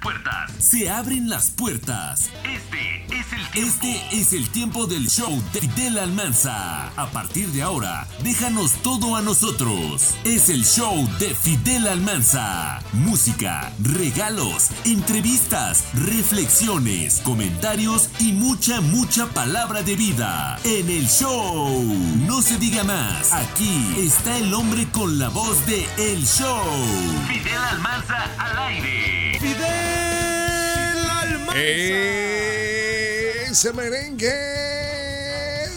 [0.00, 0.50] puertas.
[0.58, 2.30] Se abren las puertas.
[2.44, 3.68] Este es el tiempo.
[3.68, 6.88] Este es el tiempo del show de Fidel Almanza.
[6.96, 10.14] A partir de ahora, déjanos todo a nosotros.
[10.24, 12.80] Es el show de Fidel Almanza.
[12.92, 20.58] Música, regalos, entrevistas, reflexiones, comentarios y mucha, mucha palabra de vida.
[20.64, 21.82] En el show.
[22.26, 23.32] No se diga más.
[23.32, 26.64] Aquí está el hombre con la voz de El Show.
[27.28, 29.19] Fidel Almanza al aire.
[33.50, 34.30] Ese merengue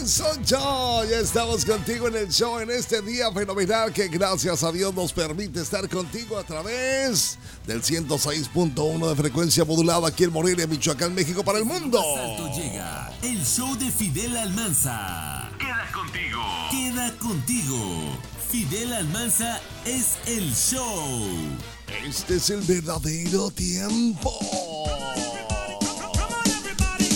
[0.06, 1.04] soy yo.
[1.10, 5.12] Ya estamos contigo en el show en este día fenomenal que gracias a Dios nos
[5.12, 11.42] permite estar contigo a través del 106.1 de frecuencia modulada aquí en Morelia, Michoacán, México
[11.42, 12.00] para el mundo.
[12.14, 15.50] Salto llega el show de Fidel Almanza.
[15.58, 16.40] Queda contigo.
[16.70, 18.18] Queda contigo.
[18.48, 21.26] Fidel Almanza es el show.
[22.06, 24.38] Este es el verdadero tiempo.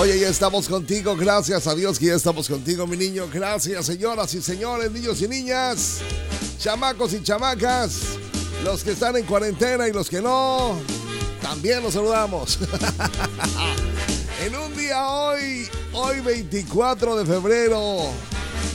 [0.00, 1.14] Oye, ya estamos contigo.
[1.14, 3.28] Gracias a Dios que ya estamos contigo, mi niño.
[3.30, 5.98] Gracias, señoras y señores, niños y niñas,
[6.58, 8.00] chamacos y chamacas,
[8.64, 10.74] los que están en cuarentena y los que no,
[11.42, 12.58] también los saludamos.
[14.46, 18.10] en un día hoy, hoy 24 de febrero,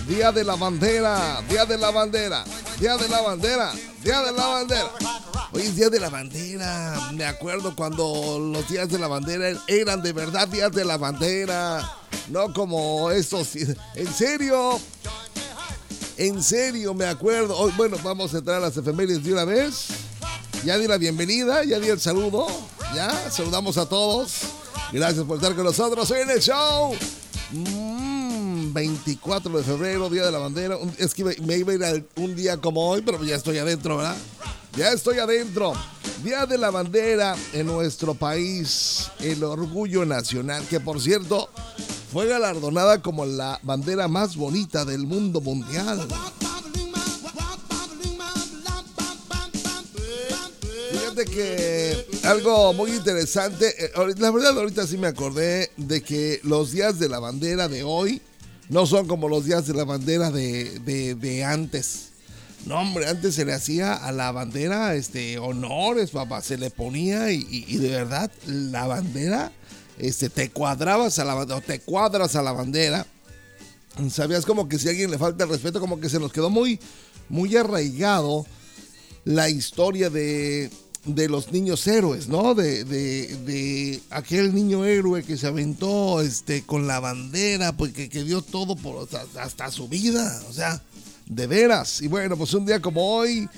[0.07, 2.45] Día de la Bandera, Día de la Bandera,
[2.79, 3.73] Día de la Bandera,
[4.03, 4.91] Día de la Bandera.
[5.51, 7.12] Hoy es Día de la Bandera.
[7.13, 11.90] Me acuerdo cuando los días de la bandera eran de verdad días de la bandera.
[12.29, 13.56] No como estos.
[13.96, 14.79] En serio.
[16.18, 17.57] En serio, me acuerdo.
[17.57, 19.88] Hoy, bueno, vamos a entrar a las efemérides de una vez.
[20.63, 22.47] Ya di la bienvenida, ya di el saludo.
[22.94, 24.34] Ya, saludamos a todos.
[24.91, 26.96] Gracias por estar con nosotros hoy en el show.
[27.52, 30.78] Mm, 24 de febrero, Día de la Bandera.
[30.97, 34.16] Es que me iba a ir un día como hoy, pero ya estoy adentro, ¿verdad?
[34.75, 35.73] Ya estoy adentro.
[36.21, 41.49] Día de la bandera en nuestro país, el orgullo nacional, que por cierto
[42.11, 46.05] fue galardonada como la bandera más bonita del mundo mundial.
[50.91, 56.71] Fíjate que algo muy interesante, eh, la verdad ahorita sí me acordé de que los
[56.71, 58.21] días de la bandera de hoy
[58.67, 62.09] no son como los días de la bandera de, de, de antes.
[62.65, 66.41] No, hombre, antes se le hacía a la bandera este, honores, papá.
[66.41, 69.51] Se le ponía y, de verdad la bandera,
[69.99, 73.05] este, te cuadrabas a la bandera, te cuadras a la bandera.
[74.09, 76.49] Sabías como que si a alguien le falta el respeto, como que se nos quedó
[76.49, 76.79] muy,
[77.29, 78.45] muy arraigado
[79.25, 80.71] la historia de,
[81.05, 82.55] de los niños héroes, ¿no?
[82.55, 88.23] De, de, de, aquel niño héroe que se aventó este, con la bandera, porque que
[88.23, 90.41] dio todo por hasta, hasta su vida.
[90.49, 90.81] O sea,
[91.27, 92.01] de veras.
[92.01, 93.49] Y bueno, pues un día como hoy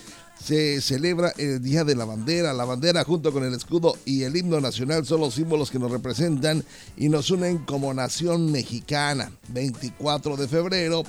[0.43, 2.53] se celebra el Día de la Bandera.
[2.53, 5.91] La bandera junto con el escudo y el himno nacional son los símbolos que nos
[5.91, 6.63] representan
[6.95, 9.31] y nos unen como nación mexicana.
[9.49, 11.03] 24 de febrero,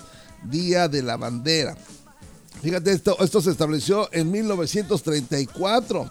[0.44, 1.76] Día de la Bandera.
[2.62, 6.10] Fíjate, esto, esto se estableció en 1934.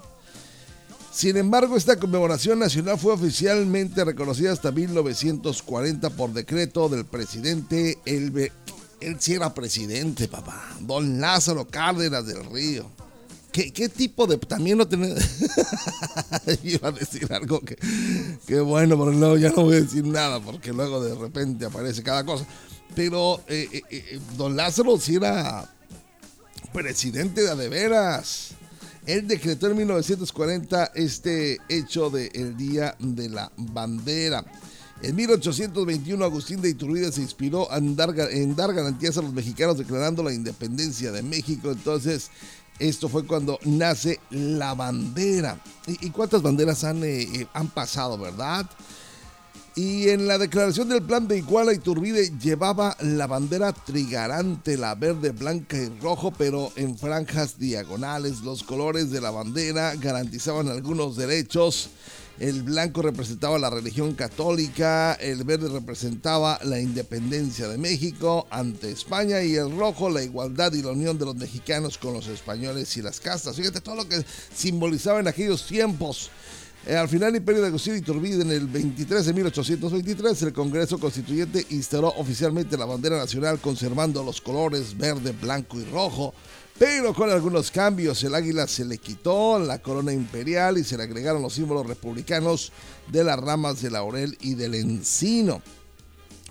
[1.12, 8.52] Sin embargo, esta conmemoración nacional fue oficialmente reconocida hasta 1940 por decreto del presidente Elbe,
[9.00, 10.76] él sí era presidente, papá.
[10.82, 12.90] Don Lázaro Cárdenas del Río.
[13.52, 14.38] ¿Qué, qué tipo de.?
[14.38, 15.16] También no tenía.
[16.64, 17.78] Iba a decir algo que.
[18.46, 22.04] Que bueno, pero luego ya no voy a decir nada porque luego de repente aparece
[22.04, 22.46] cada cosa.
[22.96, 25.74] Pero eh, eh, eh, Don Lázaro sí era
[26.74, 28.50] presidente de, de veras.
[29.06, 34.44] Él decretó en 1940 este hecho del el Día de la Bandera.
[35.02, 40.34] En 1821 Agustín de Iturbide se inspiró en dar, garantías a los mexicanos declarando la
[40.34, 41.72] independencia de México.
[41.72, 42.32] Entonces,
[42.80, 45.62] esto fue cuando nace la bandera.
[45.86, 48.68] ¿Y, cuántas banderas han, eh, han pasado, verdad?
[49.78, 55.30] Y en la declaración del plan de Iguala Iturbide llevaba la bandera trigarante, la verde,
[55.30, 58.42] blanca y rojo, pero en franjas diagonales.
[58.42, 61.92] Los colores de la bandera garantizaban algunos derechos.
[62.40, 69.42] El blanco representaba la religión católica, el verde representaba la independencia de México ante España
[69.42, 73.02] y el rojo la igualdad y la unión de los mexicanos con los españoles y
[73.02, 73.56] las castas.
[73.56, 74.24] Fíjate todo lo que
[74.56, 76.30] simbolizaba en aquellos tiempos.
[76.86, 81.66] Eh, al final, Imperio de Agustín Iturbide, en el 23 de 1823, el Congreso Constituyente
[81.72, 86.36] instauró oficialmente la bandera nacional conservando los colores verde, blanco y rojo,
[86.78, 88.24] pero con algunos cambios.
[88.24, 92.72] El águila se le quitó la corona imperial y se le agregaron los símbolos republicanos
[93.12, 95.62] de las ramas de laurel y del encino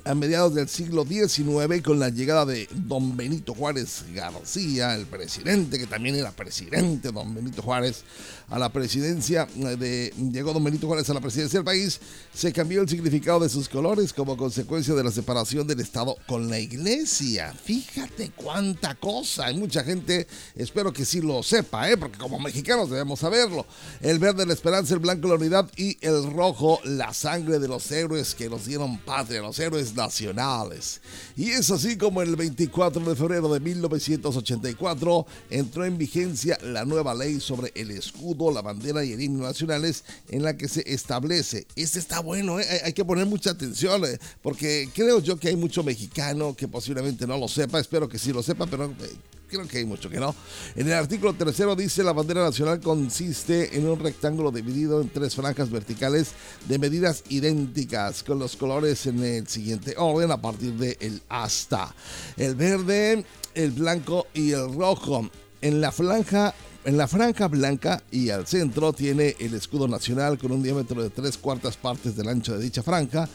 [0.06, 5.80] a mediados del siglo XIX con la llegada de don Benito Juárez García, el presidente,
[5.80, 8.04] que también era presidente, don Benito Juárez,
[8.48, 12.00] a la presidencia de llegó don Benito Juárez a la presidencia del país,
[12.36, 16.50] se cambió el significado de sus colores como consecuencia de la separación del Estado con
[16.50, 17.54] la iglesia.
[17.64, 19.46] Fíjate cuánta cosa.
[19.46, 21.96] Hay mucha gente, espero que sí lo sepa, ¿eh?
[21.96, 23.64] porque como mexicanos debemos saberlo.
[24.02, 27.90] El verde la esperanza, el blanco la unidad y el rojo la sangre de los
[27.90, 31.00] héroes que nos dieron patria, los héroes nacionales.
[31.38, 37.14] Y es así como el 24 de febrero de 1984 entró en vigencia la nueva
[37.14, 41.66] ley sobre el escudo, la bandera y el himno nacionales en la que se establece.
[41.76, 42.66] Este está bueno, ¿eh?
[42.84, 44.18] hay que poner mucha atención ¿eh?
[44.42, 48.32] porque creo yo que hay mucho mexicano que posiblemente no lo sepa, espero que sí
[48.32, 48.86] lo sepa, pero...
[48.86, 49.16] Eh,
[49.48, 50.34] creo que hay mucho que no.
[50.74, 55.36] En el artículo tercero dice la bandera nacional consiste en un rectángulo dividido en tres
[55.36, 56.32] franjas verticales
[56.68, 61.94] de medidas idénticas con los colores en el siguiente orden a partir de el asta.
[62.36, 63.24] El verde,
[63.54, 65.30] el blanco y el rojo.
[65.60, 66.52] En la franja
[66.86, 71.10] en la franja blanca y al centro tiene el escudo nacional con un diámetro de
[71.10, 73.28] tres cuartas partes del ancho de dicha franja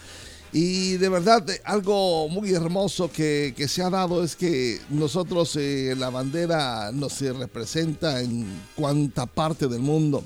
[0.53, 5.95] y de verdad, eh, algo muy hermoso que, se ha dado es que nosotros, eh,
[5.97, 8.45] la bandera nos se representa en
[8.75, 10.23] cuanta parte del mundo.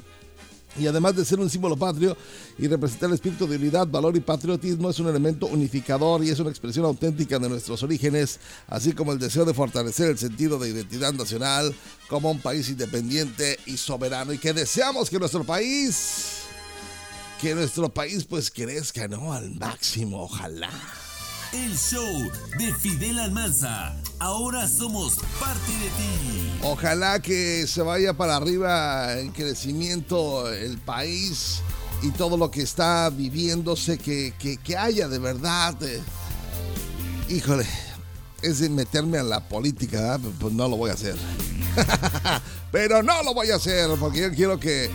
[0.77, 2.17] Y además de ser un símbolo patrio
[2.57, 6.39] y representar el espíritu de unidad, valor y patriotismo, es un elemento unificador y es
[6.39, 10.69] una expresión auténtica de nuestros orígenes, así como el deseo de fortalecer el sentido de
[10.69, 11.73] identidad nacional
[12.09, 16.45] como un país independiente y soberano y que deseamos que nuestro país
[17.41, 19.33] que nuestro país pues crezca, ¿no?
[19.33, 20.71] Al máximo, ojalá.
[21.53, 23.95] El show de Fidel Almanza.
[24.19, 26.59] Ahora somos parte de ti.
[26.63, 31.61] Ojalá que se vaya para arriba en crecimiento el país
[32.01, 34.33] y todo lo que está viviéndose, que,
[34.63, 35.75] que, haya de verdad.
[35.83, 36.01] Eh,
[37.29, 37.65] híjole,
[38.41, 41.15] es de meterme a la política, pues no lo voy a hacer.
[42.71, 44.89] Pero no lo voy a hacer porque yo quiero que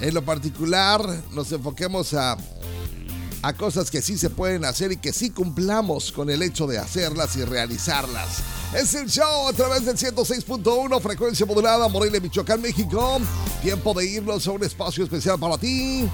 [0.00, 1.02] en lo particular,
[1.32, 2.36] nos enfoquemos a,
[3.42, 6.78] a cosas que sí se pueden hacer y que sí cumplamos con el hecho de
[6.78, 8.38] hacerlas y realizarlas.
[8.74, 13.20] Es el show a través del 106.1, frecuencia modulada, Morelia, Michoacán, México.
[13.62, 16.08] Tiempo de irnos a un espacio especial para ti.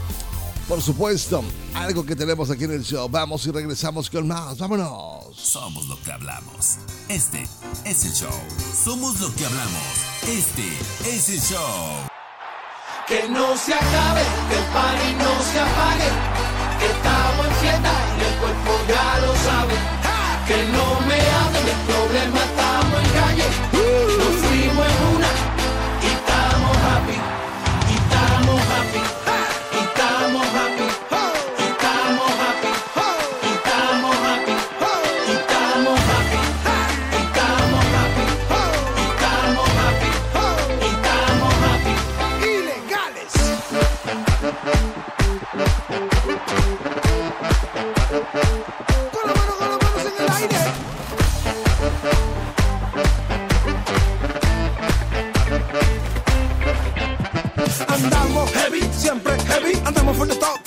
[0.69, 1.45] Por supuesto,
[1.75, 3.09] algo que tenemos aquí en el show.
[3.09, 4.59] Vamos y regresamos con más.
[4.59, 5.37] Vámonos.
[5.37, 6.77] Somos lo que hablamos.
[7.09, 7.47] Este
[7.85, 8.35] es el show.
[8.85, 9.83] Somos lo que hablamos.
[10.27, 10.67] Este
[11.09, 12.09] es el show.
[13.07, 16.46] Que no se acabe, que el party no se apague.
[17.37, 19.75] Estamos en fiesta y el cuerpo ya lo sabe.
[20.49, 23.47] Que no me hablen, el problema estamos en calle.
[24.17, 25.26] Nos fuimos en una
[58.55, 60.66] heavy, siempre heavy, andamos full de top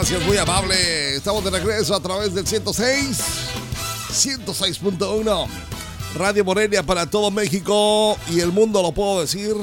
[0.00, 1.14] Gracias, muy amable.
[1.14, 3.18] Estamos de regreso a través del 106,
[4.10, 5.46] 106.1.
[6.16, 9.54] Radio Morelia para todo México y el mundo, lo puedo decir.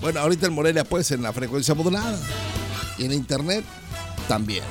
[0.00, 2.16] Bueno, ahorita en Morelia, pues en la frecuencia modulada.
[2.98, 3.64] Y en internet
[4.28, 4.62] también.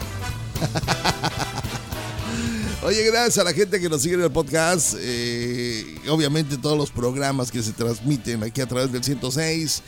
[2.83, 4.93] Oye, gracias a la gente que nos sigue en el podcast.
[4.99, 9.81] Eh, obviamente todos los programas que se transmiten aquí a través del 106.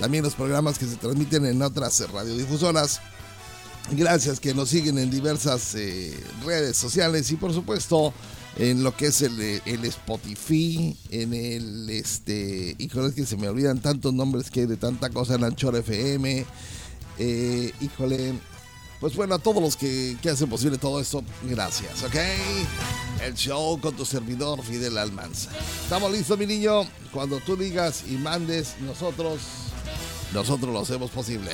[0.00, 3.00] También los programas que se transmiten en otras radiodifusoras.
[3.98, 8.14] Gracias que nos siguen en diversas eh, redes sociales y por supuesto
[8.56, 13.48] en lo que es el, el Spotify, en el este, híjole, es que se me
[13.48, 16.46] olvidan tantos nombres que hay de tanta cosa en Anchor FM,
[17.18, 18.34] eh, híjole,
[19.00, 22.14] pues bueno, a todos los que, que, hacen posible todo esto, gracias, ¿ok?
[23.24, 25.50] El show con tu servidor Fidel Almanza.
[25.82, 26.82] ¿Estamos listos, mi niño?
[27.12, 29.40] Cuando tú digas y mandes, nosotros,
[30.32, 31.50] nosotros lo hacemos posible.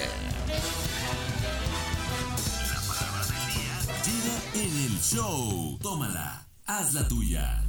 [4.65, 6.49] En el show, tómala.
[6.67, 7.63] Haz la tuya.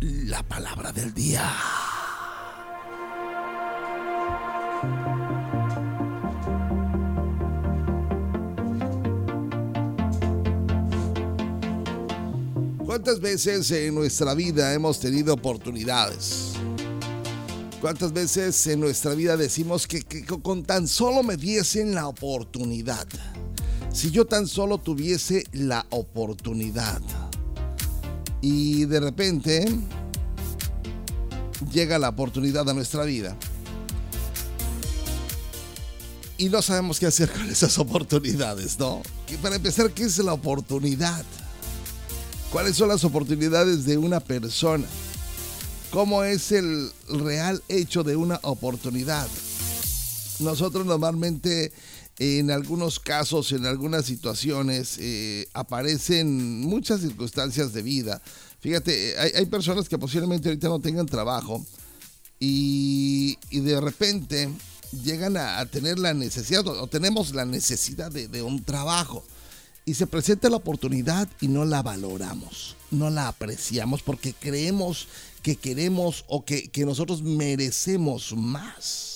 [0.00, 1.52] La palabra del día.
[12.86, 16.54] ¿Cuántas veces en nuestra vida hemos tenido oportunidades?
[17.82, 23.06] ¿Cuántas veces en nuestra vida decimos que, que, con tan solo me diesen la oportunidad?
[23.92, 27.00] Si yo tan solo tuviese la oportunidad.
[28.40, 29.66] Y de repente
[31.72, 33.36] llega la oportunidad a nuestra vida.
[36.36, 39.02] Y no sabemos qué hacer con esas oportunidades, ¿no?
[39.42, 41.24] Para empezar, ¿qué es la oportunidad?
[42.52, 44.86] ¿Cuáles son las oportunidades de una persona?
[45.90, 49.26] ¿Cómo es el real hecho de una oportunidad?
[50.38, 51.72] Nosotros normalmente
[52.18, 58.20] en algunos casos, en algunas situaciones, eh, aparecen muchas circunstancias de vida.
[58.60, 61.64] Fíjate, hay, hay, personas que posiblemente ahorita no tengan trabajo
[62.40, 64.48] y, de repente
[65.04, 69.24] llegan a, tener la necesidad o tenemos la necesidad de, un trabajo
[69.84, 75.08] y se presenta la oportunidad y no la valoramos, no la apreciamos porque creemos
[75.42, 79.07] que queremos o que nosotros merecemos más.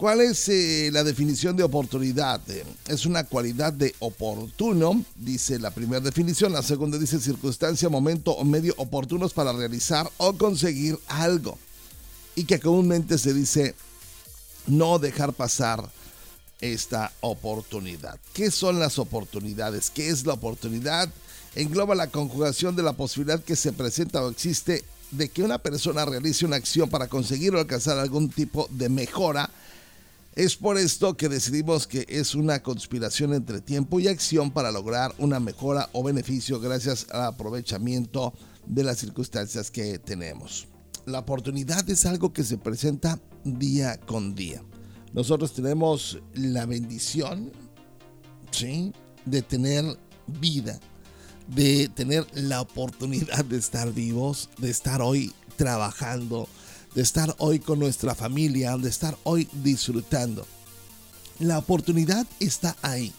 [0.00, 2.40] ¿Cuál es eh, la definición de oportunidad?
[2.48, 6.54] Eh, es una cualidad de oportuno, dice la primera definición.
[6.54, 11.58] La segunda dice circunstancia, momento o medio oportunos para realizar o conseguir algo.
[12.34, 13.74] Y que comúnmente se dice
[14.66, 15.86] no dejar pasar
[16.62, 18.18] esta oportunidad.
[18.32, 19.90] ¿Qué son las oportunidades?
[19.90, 21.10] ¿Qué es la oportunidad?
[21.54, 26.06] Engloba la conjugación de la posibilidad que se presenta o existe de que una persona
[26.06, 29.50] realice una acción para conseguir o alcanzar algún tipo de mejora
[30.34, 35.12] es por esto que decidimos que es una conspiración entre tiempo y acción para lograr
[35.18, 38.32] una mejora o beneficio gracias al aprovechamiento
[38.66, 40.68] de las circunstancias que tenemos.
[41.06, 44.62] La oportunidad es algo que se presenta día con día.
[45.12, 47.50] Nosotros tenemos la bendición,
[48.52, 48.92] ¿sí?
[49.24, 49.84] De tener
[50.28, 50.78] vida,
[51.48, 56.48] de tener la oportunidad de estar vivos, de estar hoy trabajando,
[56.94, 60.46] de estar hoy con nuestra familia, de estar hoy disfrutando.
[61.38, 63.12] La oportunidad está ahí.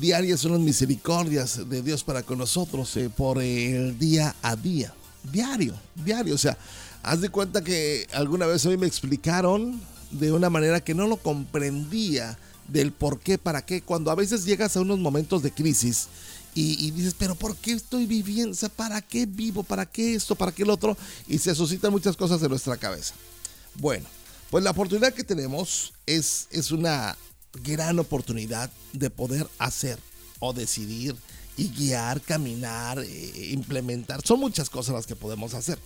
[0.00, 4.94] Diarias son las misericordias de Dios para con nosotros eh, por el día a día.
[5.32, 6.34] Diario, diario.
[6.34, 6.56] O sea,
[7.02, 11.16] haz de cuenta que alguna vez mí me explicaron de una manera que no lo
[11.16, 12.38] comprendía
[12.68, 13.82] del por qué, para qué.
[13.82, 16.08] Cuando a veces llegas a unos momentos de crisis
[16.54, 18.56] y, dices, pero ¿por qué estoy viviendo?
[18.60, 19.64] O ¿para qué vivo?
[19.64, 20.36] ¿Para qué esto?
[20.36, 20.96] ¿Para qué el otro?
[21.26, 23.14] Y se suscitan muchas cosas en nuestra cabeza.
[23.74, 24.06] Bueno,
[24.50, 27.16] pues la oportunidad que tenemos es, es una
[27.64, 29.98] gran oportunidad de poder hacer
[30.38, 31.16] o decidir
[31.56, 34.20] y guiar, caminar, eh, implementar.
[34.24, 35.78] Son muchas cosas las que podemos hacer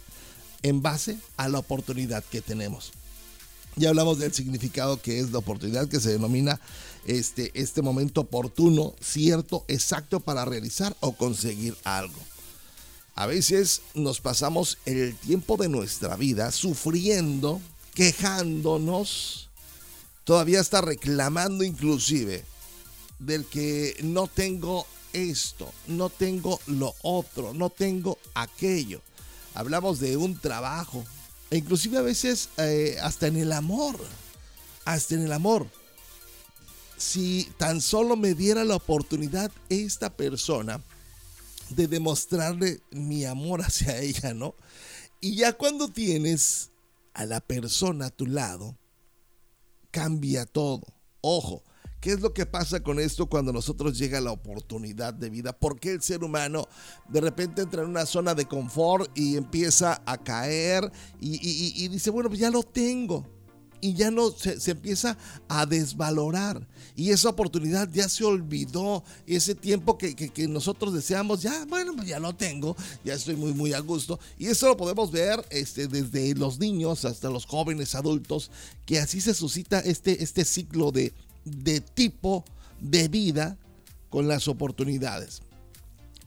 [0.63, 2.93] en base a la oportunidad que tenemos.
[3.77, 6.61] Ya hablamos del significado que es la oportunidad que se denomina
[7.09, 12.19] este, este momento oportuno, cierto, exacto para realizar o conseguir algo.
[13.15, 17.61] A veces nos pasamos el tiempo de nuestra vida sufriendo,
[17.95, 19.49] quejándonos,
[20.25, 22.45] todavía está reclamando inclusive
[23.19, 29.01] del que no tengo esto, no tengo lo otro, no tengo aquello.
[29.55, 31.05] Hablamos de un trabajo,
[31.51, 33.97] inclusive a veces eh, hasta en el amor,
[34.85, 35.67] hasta en el amor.
[36.99, 40.83] Si tan solo me diera la oportunidad esta persona
[41.71, 44.55] de demostrarle mi amor hacia ella, ¿no?
[45.21, 46.71] Y ya cuando tienes
[47.15, 48.77] a la persona a tu lado,
[49.91, 50.83] cambia todo.
[51.21, 51.63] Ojo,
[52.01, 55.53] ¿qué es lo que pasa con esto cuando nosotros llega la oportunidad de vida?
[55.53, 56.69] ¿Por qué el ser humano
[57.09, 60.91] de repente entra en una zona de confort y empieza a caer
[61.21, 63.38] y, y dice, bueno, pues ya lo tengo?
[63.81, 65.17] Y ya no se, empieza
[65.49, 66.67] a desvalorar.
[66.97, 69.05] Y esa oportunidad ya se olvidó.
[69.27, 73.73] Ese tiempo que, nosotros deseamos, ya, bueno, pues ya lo tengo, ya estoy muy, muy
[73.73, 74.19] a gusto.
[74.39, 78.51] Y eso lo podemos ver este, desde los niños hasta los jóvenes adultos,
[78.85, 81.13] que así se suscita este, este ciclo de,
[81.45, 82.45] de tipo
[82.81, 83.57] de vida
[84.11, 85.43] con las oportunidades.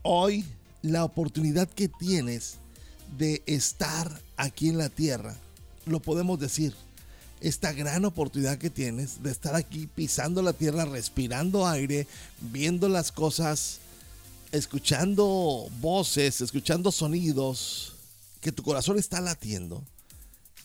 [0.03, 0.45] Hoy,
[0.81, 2.57] la oportunidad que tienes
[3.17, 5.35] de estar aquí en la tierra,
[5.85, 6.73] lo podemos decir
[7.41, 12.07] esta gran oportunidad que tienes de estar aquí pisando la tierra, respirando aire,
[12.39, 13.79] viendo las cosas,
[14.51, 17.95] escuchando voces, escuchando sonidos,
[18.41, 19.83] que tu corazón está latiendo,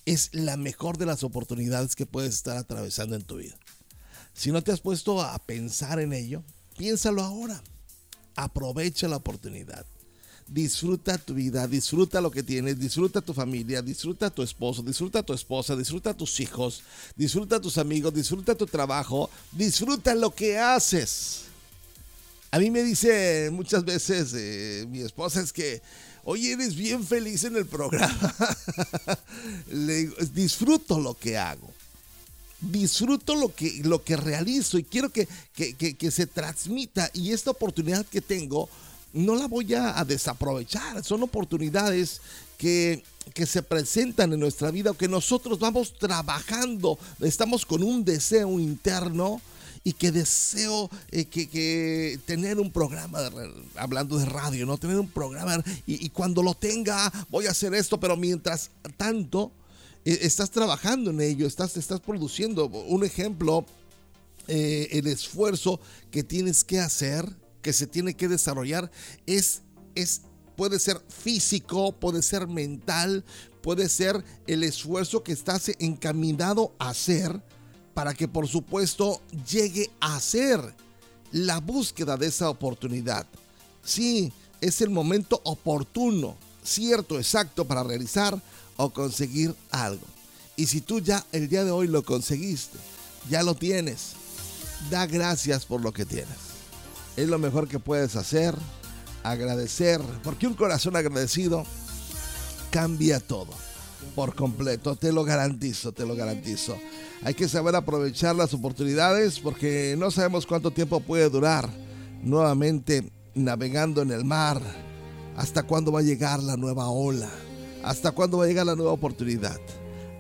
[0.05, 3.57] es la mejor de las oportunidades que puedes estar atravesando en tu vida.
[4.35, 6.43] Si no te has puesto a pensar en ello,
[6.77, 7.63] piénsalo ahora.
[8.37, 9.87] Aprovecha la oportunidad
[10.49, 15.33] disfruta tu vida, disfruta lo que tienes, disfruta tu familia, disfruta tu esposo, disfruta tu
[15.33, 16.83] esposa, disfruta tus hijos,
[17.17, 21.43] disfruta tus amigos, disfruta tu trabajo, disfruta lo que haces.
[22.51, 25.83] A mí me dice muchas veces eh, mi esposa es que,
[26.25, 28.35] oye, eres bien feliz en el programa.
[30.33, 31.71] Disfruto lo que hago
[32.61, 38.07] disfruto lo que, lo que realizo y quiero que, que, se transmita y esta oportunidad
[38.07, 38.69] que tengo
[39.17, 41.03] no la voy a, desaprovechar.
[41.03, 42.21] Son oportunidades
[42.59, 43.03] que,
[43.47, 46.99] se presentan en nuestra vida que nosotros vamos trabajando.
[47.21, 49.41] Estamos con un deseo interno
[49.83, 53.19] y que deseo eh, que, tener un programa,
[53.77, 54.79] hablando de radio, ¿no?
[54.79, 59.51] Tener un programa y, cuando lo tenga voy a hacer esto, pero mientras tanto
[60.05, 62.67] eh, estás trabajando en ello, estás, estás produciendo.
[62.67, 63.65] Un ejemplo,
[64.47, 67.27] eh, el esfuerzo que tienes que hacer
[67.67, 68.93] que se tiene que desarrollar
[69.27, 69.63] es,
[69.97, 70.21] es
[70.55, 73.25] puede ser físico, puede ser mental,
[73.61, 77.43] puede ser el esfuerzo que estás encaminado a hacer
[77.93, 80.61] para que por supuesto llegue a ser
[81.33, 83.27] la búsqueda de esa oportunidad.
[83.83, 88.41] Sí, es el momento oportuno, cierto, exacto para realizar
[88.77, 90.07] o conseguir algo.
[90.55, 92.79] Y si tú ya el día de hoy lo conseguiste,
[93.29, 94.13] ya lo tienes,
[94.89, 96.46] da gracias por lo que tienes
[97.17, 98.55] es lo mejor que puedes hacer.
[99.23, 101.65] Agradecer, porque un corazón agradecido
[102.71, 103.49] cambia todo
[104.15, 106.77] por completo, te lo garantizo, te lo garantizo.
[107.23, 111.69] Hay que saber aprovechar las oportunidades porque no sabemos cuánto tiempo puede durar
[112.23, 114.61] nuevamente navegando en el mar.
[115.37, 117.29] ¿Hasta cuándo va a llegar la nueva ola?
[117.83, 119.61] ¿Hasta cuándo va a llegar la nueva oportunidad?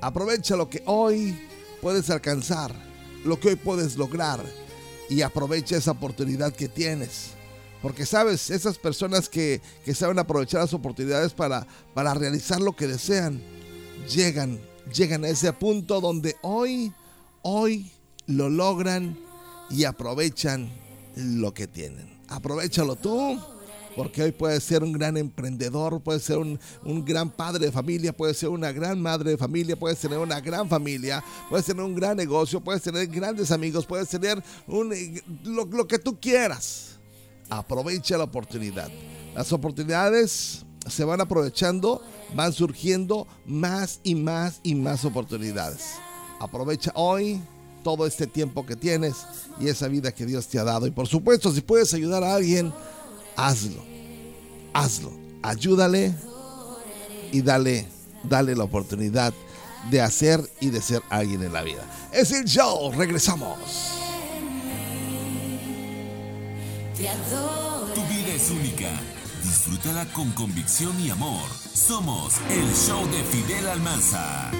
[0.00, 1.38] Aprovecha lo que hoy
[1.80, 2.74] puedes alcanzar,
[3.24, 4.40] lo que hoy puedes lograr
[5.08, 7.30] y aprovecha esa oportunidad que tienes.
[7.82, 9.60] Porque sabes, esas personas que,
[9.94, 13.40] saben aprovechar las oportunidades para, para realizar lo que desean,
[14.12, 14.58] llegan,
[14.92, 16.92] llegan a ese punto donde hoy,
[17.42, 17.90] hoy
[18.26, 19.16] lo logran
[19.70, 20.70] y aprovechan
[21.16, 22.16] lo que tienen.
[22.28, 23.40] Aprovechalo tú
[23.96, 26.58] porque hoy puedes ser un gran emprendedor, puedes ser un,
[27.04, 30.68] gran padre de familia, puedes ser una gran madre de familia, puedes tener una gran
[30.68, 34.92] familia, puedes tener un gran negocio, puedes tener grandes amigos, puedes tener un,
[35.44, 36.98] lo, lo que tú quieras.
[37.48, 38.90] Aprovecha la oportunidad.
[39.34, 42.02] Las oportunidades se van aprovechando,
[42.34, 45.94] van surgiendo más y más y más oportunidades.
[46.38, 47.40] Aprovecha hoy
[47.82, 49.14] todo este tiempo que tienes
[49.60, 50.86] y esa vida que Dios te ha dado.
[50.86, 52.72] Y por supuesto, si puedes ayudar a alguien,
[53.36, 53.82] hazlo,
[54.72, 56.14] hazlo, ayúdale
[57.32, 57.86] y dale,
[58.24, 59.32] dale la oportunidad
[59.90, 61.84] de hacer y de ser alguien en la vida.
[62.12, 63.58] Es el show, regresamos.
[66.96, 68.90] Tu vida es única.
[69.42, 71.48] Disfrútala con convicción y amor.
[71.74, 74.50] Somos el show de Fidel Almanza.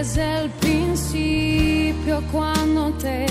[0.00, 3.26] Desde el principio cuando te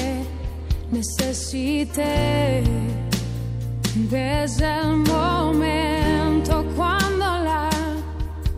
[0.92, 2.62] necesité,
[3.96, 7.70] desde el momento cuando la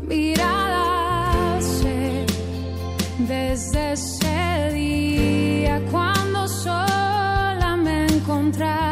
[0.02, 2.26] mirada se,
[3.20, 8.91] desde ese día cuando sola me encontraba,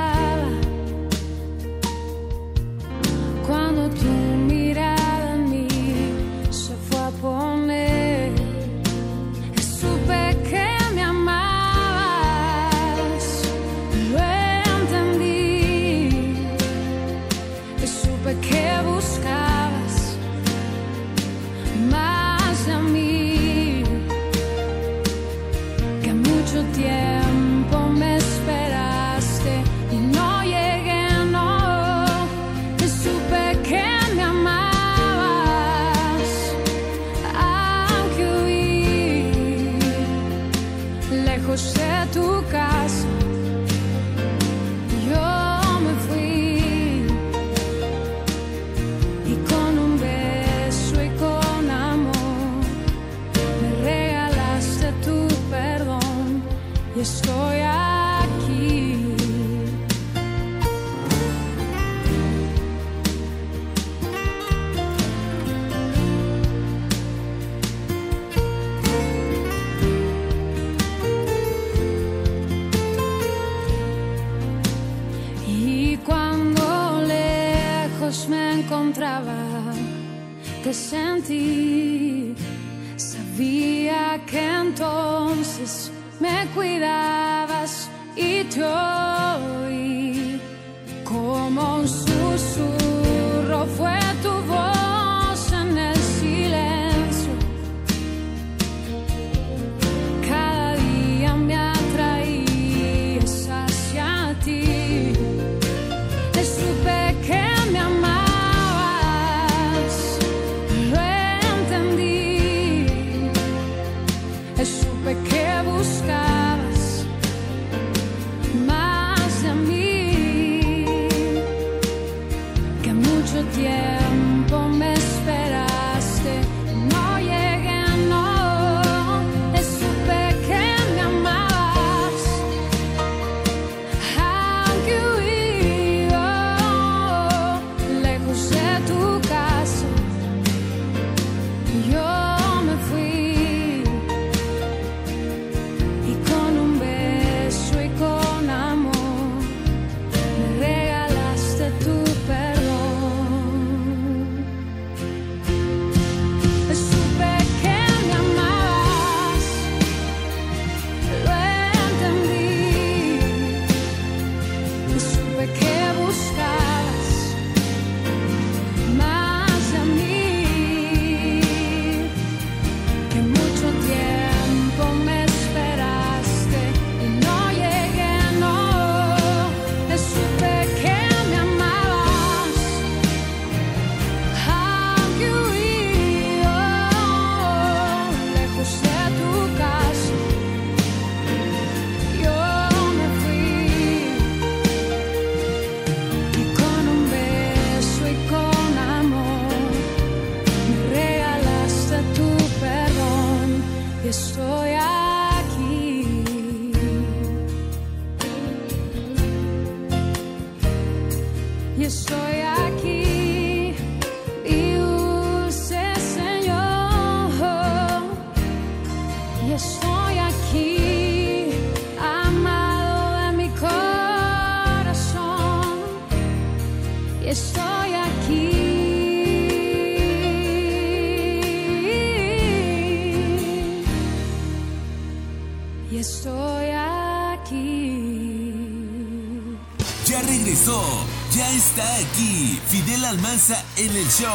[243.10, 244.30] Almanza en el show.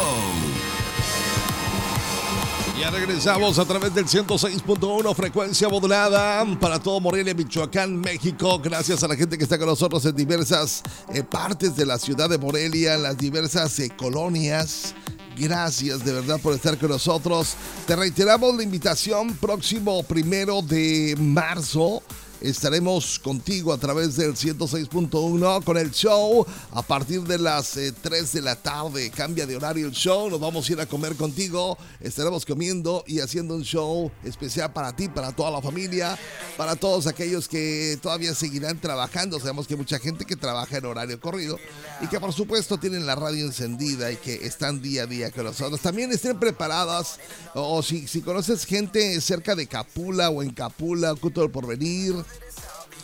[2.76, 8.58] Ya regresamos a través del 106.1 frecuencia modulada para todo Morelia, Michoacán, México.
[8.58, 10.82] Gracias a la gente que está con nosotros en diversas
[11.12, 14.92] eh, partes de la ciudad de Morelia, las diversas eh, colonias.
[15.38, 17.54] Gracias de verdad por estar con nosotros.
[17.87, 22.02] Te reiteramos la invitación próximo primero de marzo.
[22.44, 28.33] Estaremos contigo a través del 106.1 con el show a partir de las eh, 3
[28.35, 29.11] de la tarde.
[29.11, 30.28] Cambia de horario el show.
[30.28, 31.78] Nos vamos a ir a comer contigo.
[32.00, 36.18] Estaremos comiendo y haciendo un show especial para ti, para toda la familia,
[36.59, 39.40] para todos aquellos que todavía seguirán trabajando.
[39.40, 41.59] Sabemos que hay mucha gente que trabaja en horario corrido
[42.02, 45.44] y que por supuesto tienen la radio encendida y que están día a día con
[45.44, 45.80] nosotros.
[45.80, 47.18] También estén preparadas
[47.54, 52.14] o, si, conoces gente cerca de Capula o en Capula, Culto del Porvenir,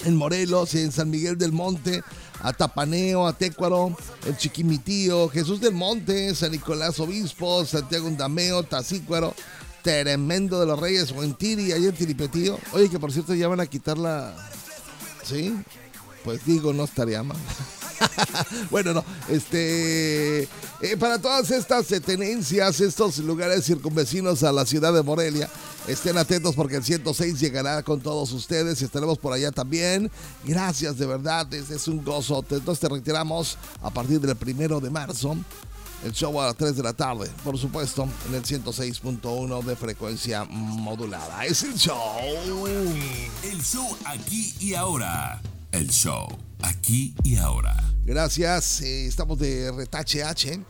[0.04, 2.02] en Morelos, en San Miguel del Monte,
[2.42, 9.34] a Tapaneo, a Técuaro, el Chiquimitío, Jesús del Monte, San Nicolás Obispo, Santiago Undameo, Tacícuaro,
[9.82, 12.58] Tremendo de los Reyes, o en Tiri, ahí en Tiripetío.
[12.72, 14.34] Oye, que por cierto ya van a quitar la...
[15.24, 15.54] ¿Sí?
[16.24, 17.38] Pues digo, no estaría mal.
[18.70, 24.92] bueno, no, este, eh, para todas estas eh, tenencias, estos lugares circunvecinos a la ciudad
[24.92, 25.48] de Morelia,
[25.86, 30.10] estén atentos porque el 106 llegará con todos ustedes y estaremos por allá también.
[30.44, 32.44] Gracias, de verdad, es, es un gozo.
[32.50, 35.36] Entonces te retiramos a partir del primero de marzo.
[36.04, 40.44] El show a las 3 de la tarde, por supuesto, en el 106.1 de frecuencia
[40.44, 41.44] modulada.
[41.44, 42.66] Es el show.
[43.42, 45.42] El show aquí y ahora.
[45.72, 47.76] El show aquí y ahora.
[48.04, 50.60] Gracias, eh, estamos de Retache H.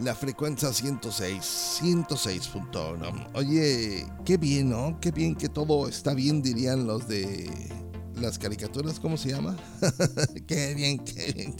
[0.00, 3.30] La frecuencia 106, 106.1.
[3.34, 4.98] Oye, qué bien, ¿no?
[5.00, 7.48] Qué bien que todo está bien, dirían los de
[8.16, 9.56] las caricaturas, ¿cómo se llama?
[10.48, 11.54] qué bien, qué bien.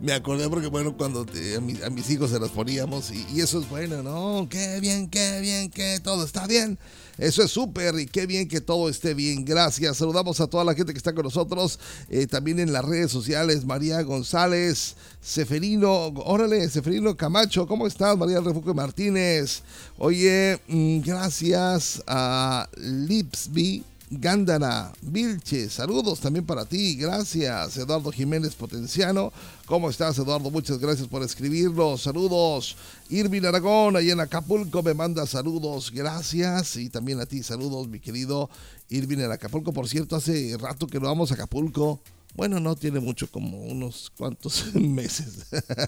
[0.00, 1.60] Me acordé porque, bueno, cuando te- a
[1.90, 4.48] mis hijos se las poníamos y, y eso es bueno, ¿no?
[4.48, 6.78] Qué bien, qué bien, que todo está bien.
[7.18, 9.44] Eso es súper y qué bien que todo esté bien.
[9.44, 9.96] Gracias.
[9.98, 11.78] Saludamos a toda la gente que está con nosotros.
[12.08, 13.64] eh, también en las redes sociales.
[13.64, 17.66] María González, Seferino, órale, Seferino Camacho.
[17.66, 19.62] ¿Cómo estás, María Refugio Martínez?
[19.98, 23.84] Oye, mm, gracias a Lipsby.
[24.14, 27.78] Gándara, Vilche, saludos también para ti, gracias.
[27.78, 29.32] Eduardo Jiménez Potenciano,
[29.64, 30.50] ¿cómo estás Eduardo?
[30.50, 32.76] Muchas gracias por escribirnos, saludos.
[33.08, 36.76] Irvin Aragón, ahí en Acapulco, me manda saludos, gracias.
[36.76, 38.50] Y también a ti, saludos, mi querido
[38.90, 39.72] Irvin en Acapulco.
[39.72, 41.98] Por cierto, hace rato que no vamos a Acapulco.
[42.34, 45.46] Bueno, no tiene mucho, como unos cuantos meses.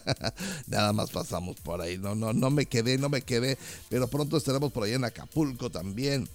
[0.67, 1.99] Nada más pasamos por ahí.
[1.99, 3.59] No, no, no me quedé, no me quedé.
[3.91, 6.27] Pero pronto estaremos por ahí en Acapulco también.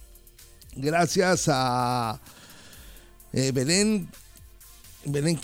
[0.76, 2.20] Gracias a
[3.32, 4.08] eh, Belén.
[5.04, 5.38] Belén.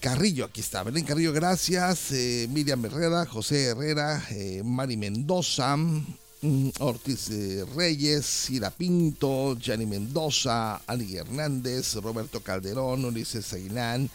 [0.00, 0.82] Carrillo, aquí está.
[0.82, 2.12] Belén Carrillo, gracias.
[2.12, 9.86] Eh, Miriam Herrera, José Herrera, eh, Mari Mendoza, mm, Ortiz eh, Reyes, Cira Pinto, Gianni
[9.86, 14.10] Mendoza, Ali Hernández, Roberto Calderón, Ulises Aguilán,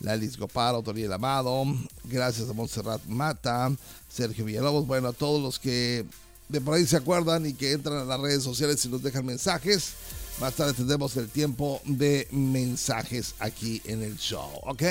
[0.00, 1.64] Lalis Goparo, Toriel Amado,
[2.04, 3.70] gracias a Montserrat Mata,
[4.08, 6.06] Sergio Villalobos, bueno, a todos los que
[6.48, 9.26] de por ahí se acuerdan y que entran a las redes sociales y nos dejan
[9.26, 9.92] mensajes.
[10.40, 14.82] Más tarde tendremos el tiempo de mensajes aquí en el show, ¿ok?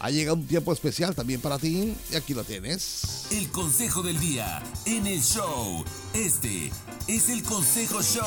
[0.00, 3.24] Ha llegado un tiempo especial también para ti y aquí lo tienes.
[3.30, 5.82] El consejo del día en el show.
[6.12, 6.70] Este
[7.08, 8.26] es el consejo show.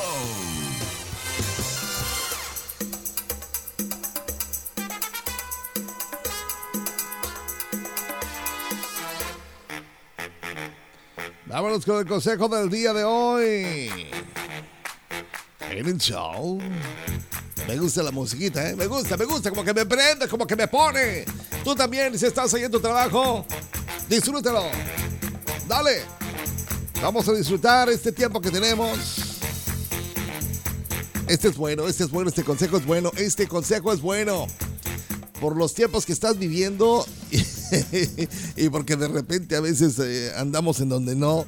[11.53, 13.87] Vámonos con el consejo del día de hoy.
[15.69, 16.59] En el show.
[17.67, 18.75] Me gusta la musiquita, ¿eh?
[18.75, 21.25] Me gusta, me gusta, como que me prende, como que me pone.
[21.63, 23.45] Tú también, si estás ahí en tu trabajo,
[24.09, 24.63] disfrútalo.
[25.67, 26.01] Dale.
[27.03, 28.97] Vamos a disfrutar este tiempo que tenemos.
[31.27, 34.47] Este es bueno, este es bueno, este consejo es bueno, este consejo es bueno.
[35.39, 37.05] Por los tiempos que estás viviendo
[38.57, 41.45] y porque de repente a veces eh, andamos en donde no.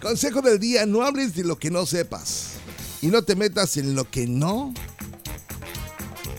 [0.00, 2.54] Consejo del día, no hables de lo que no sepas.
[3.00, 4.74] Y no te metas en lo que no,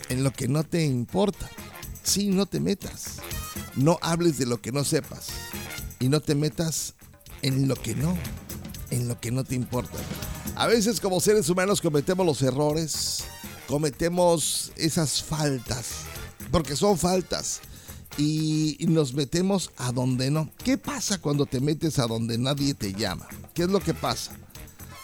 [0.10, 1.50] en lo que no te importa.
[2.04, 3.18] Sí, no te metas.
[3.76, 5.28] No hables de lo que no sepas.
[6.00, 6.96] Y no te metas
[7.42, 8.18] en lo que no,
[8.90, 9.98] en lo que no te importa.
[10.56, 13.24] A veces como seres humanos cometemos los errores,
[13.68, 15.88] cometemos esas faltas,
[16.52, 17.62] porque son faltas.
[18.18, 20.52] Y, nos metemos a donde no.
[20.64, 23.28] ¿Qué pasa cuando te metes a donde nadie te llama?
[23.54, 24.32] ¿Qué es lo que pasa?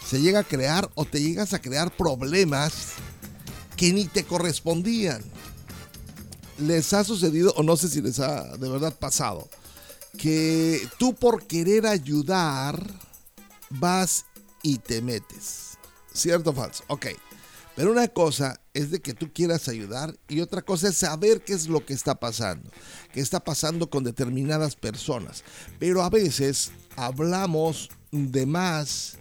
[0.06, 2.92] Se llega a crear o te llegas a crear problemas
[3.76, 5.22] que ni te correspondían.
[6.58, 9.48] Les ha sucedido, o no sé si les ha de verdad pasado,
[10.18, 12.82] que tú por querer ayudar
[13.70, 14.26] vas
[14.62, 15.78] y te metes.
[16.12, 16.82] ¿Cierto o falso?
[16.88, 17.06] Ok.
[17.76, 21.52] Pero una cosa es de que tú quieras ayudar y otra cosa es saber qué
[21.52, 22.70] es lo que está pasando,
[23.12, 25.44] qué está pasando con determinadas personas.
[25.78, 29.18] Pero a veces hablamos de más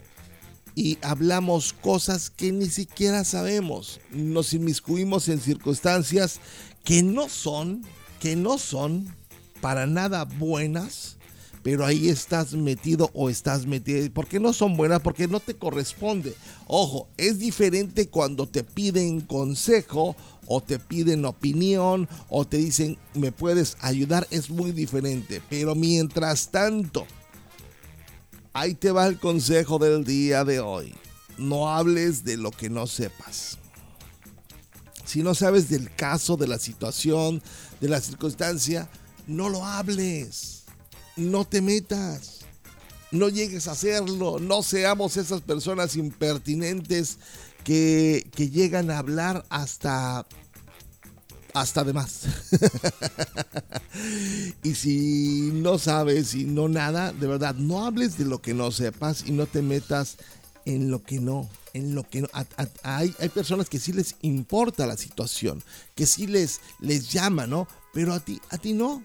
[0.74, 4.00] y hablamos cosas que ni siquiera sabemos.
[4.12, 6.40] Nos inmiscuimos en circunstancias
[6.86, 7.84] que no son,
[8.22, 9.14] que no son
[9.60, 11.18] para nada buenas,
[11.66, 14.08] pero ahí estás metido o estás metido.
[14.14, 15.02] ¿Por qué no son buenas?
[15.02, 16.36] Porque no te corresponde.
[16.68, 23.32] Ojo, es diferente cuando te piden consejo o te piden opinión o te dicen, me
[23.32, 25.42] puedes ayudar, es muy diferente.
[25.50, 27.08] Pero mientras tanto,
[28.54, 30.94] ahí te va el consejo del día de hoy.
[31.40, 33.58] No hables de lo que no sepas.
[35.04, 37.42] Si no sabes del caso, de la situación,
[37.82, 38.88] de la circunstancia,
[39.26, 40.55] no lo hables.
[41.16, 42.42] No te metas.
[43.12, 44.40] No llegues a hacerlo.
[44.40, 47.18] No seamos esas personas impertinentes
[47.64, 50.26] que, que llegan a hablar hasta
[51.56, 52.24] hasta de más.
[54.64, 58.72] y si no sabes y no nada, de verdad, no hables de lo que no
[58.72, 60.18] sepas y no te metas
[60.66, 62.28] en lo que no, en lo que no.
[62.84, 65.64] Hay, hay personas que sí les importa la situación,
[65.96, 67.68] que sí les, les llama, ¿no?
[67.94, 69.02] Pero a ti, a ti no.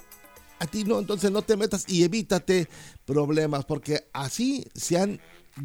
[0.61, 2.69] A ti no, entonces no te metas y evítate
[3.07, 5.21] problemas, porque así se han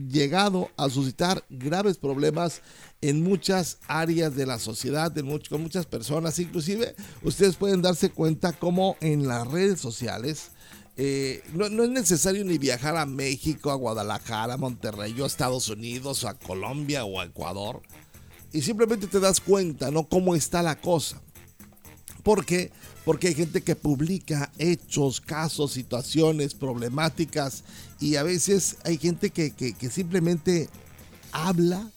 [0.10, 2.62] llegado a suscitar graves problemas
[3.02, 5.14] en muchas áreas de la sociedad,
[5.50, 6.40] con muchas personas.
[6.40, 10.52] Inclusive ustedes pueden darse cuenta cómo en las redes sociales
[10.98, 15.28] eh, no, no es necesario ni viajar a México, a Guadalajara, a Monterrey, o a
[15.28, 17.82] Estados Unidos, o a Colombia o a Ecuador.
[18.54, 20.08] Y simplemente te das cuenta, ¿no?
[20.08, 21.22] Cómo está la cosa.
[22.26, 22.72] ¿Por qué?
[23.06, 27.64] Porque hay gente que publica hechos, casos, situaciones, problemáticas
[28.00, 30.68] y a veces hay gente que, que- que simplemente
[31.32, 31.88] habla,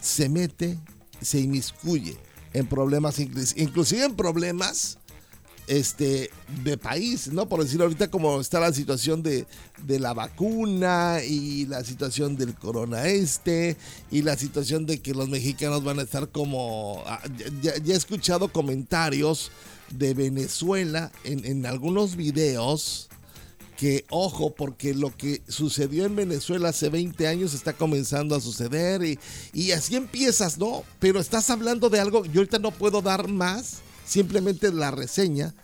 [0.00, 0.78] se mete,
[1.20, 2.16] se inmiscuye
[2.54, 4.97] en problemas, inclus- inclusive en problemas
[5.68, 6.30] este,
[6.64, 7.48] de país, ¿no?
[7.48, 9.46] Por decir ahorita como está la situación de,
[9.84, 13.76] de la vacuna y la situación del corona este
[14.10, 17.02] y la situación de que los mexicanos van a estar como...
[17.06, 17.22] ah,
[17.62, 19.50] ya he escuchado comentarios
[19.90, 23.08] de Venezuela en, en algunos videos
[23.78, 29.04] que, ojo, porque lo que sucedió en Venezuela hace 20 años está comenzando a suceder
[29.04, 29.20] y,
[29.52, 30.82] y así empiezas, ¿no?
[30.98, 33.76] Pero estás hablando de algo, yo ahorita no puedo dar más,
[34.08, 35.54] simplemente la reseña,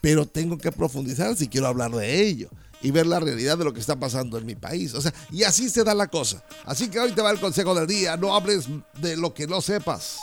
[0.00, 3.72] pero tengo que profundizar si quiero hablar de ello y ver la realidad de lo
[3.72, 4.94] que está pasando en mi país.
[4.94, 6.44] O sea, y así se da la cosa.
[6.64, 8.66] Así que hoy te va el consejo del día, no hables
[9.00, 10.18] de lo que no sepas.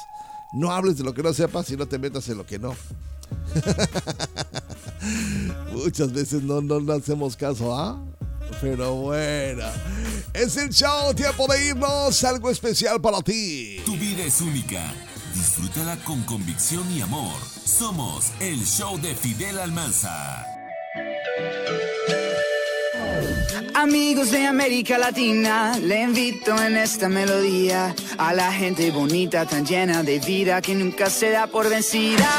[0.54, 2.76] No hables de lo que no sepas y no te metas en lo que no.
[5.74, 8.02] Muchas veces no, no, no hacemos caso, ¿ah?
[8.62, 9.66] Pero bueno,
[10.34, 13.82] es el show, tiempo de irnos, algo especial para ti.
[13.86, 14.94] Tu vida es única.
[15.36, 17.36] Disfrútala con convicción y amor.
[17.66, 20.46] Somos el show de Fidel Almanza.
[23.74, 30.04] Amigos de América Latina, le invito en esta melodía a la gente bonita, tan llena
[30.04, 32.30] de vida que nunca se da por vencida.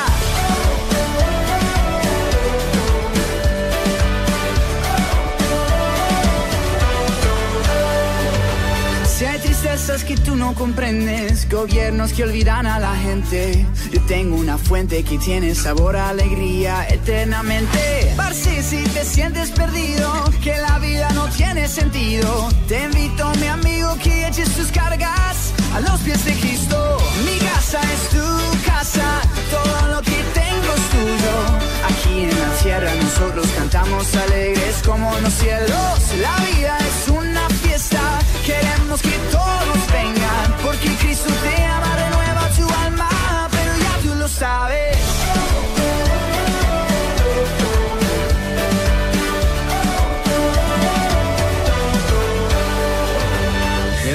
[9.87, 15.05] Tristezas que tú no comprendes, gobiernos que olvidan a la gente, yo tengo una fuente
[15.05, 18.13] que tiene sabor a alegría eternamente.
[18.17, 20.13] Parce, si te sientes perdido,
[20.43, 25.81] que la vida no tiene sentido, te invito, mi amigo, que eches tus cargas a
[25.81, 26.99] los pies de Cristo.
[27.25, 29.21] Mi casa es tu casa,
[29.51, 31.37] todo lo que tengo es tuyo.
[31.89, 36.01] Aquí en la tierra nosotros cantamos alegres como los cielos.
[36.21, 39.76] La vida es una fiesta, queremos que todos
[44.39, 44.45] En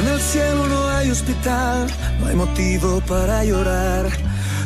[0.08, 1.88] el cielo no hay hospital,
[2.20, 4.06] no hay motivo para llorar.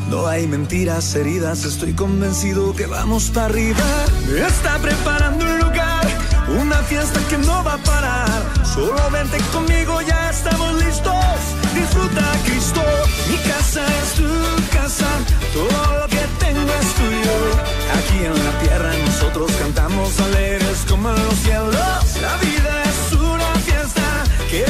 [0.10, 4.06] No hay mentiras heridas, estoy convencido que vamos para arriba.
[4.30, 6.06] Me está preparando un lugar,
[6.60, 8.44] una fiesta que no va a parar.
[8.66, 11.16] Solo vente conmigo, ya estamos listos.
[11.74, 12.84] Disfruta Cristo,
[13.30, 17.38] mi casa es tu todo lo que tengo es tuyo.
[17.98, 21.76] Aquí en la tierra nosotros cantamos alegres como en los cielos.
[22.22, 24.64] La vida es una fiesta, que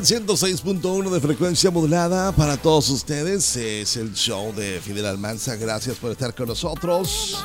[0.00, 3.54] el 106.1 de frecuencia modulada para todos ustedes.
[3.56, 5.56] Es el show de Fidel Almanza.
[5.56, 7.44] Gracias por estar con nosotros.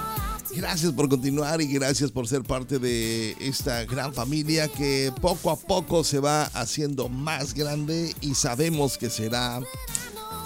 [0.56, 5.58] Gracias por continuar y gracias por ser parte de esta gran familia que poco a
[5.58, 9.60] poco se va haciendo más grande y sabemos que será,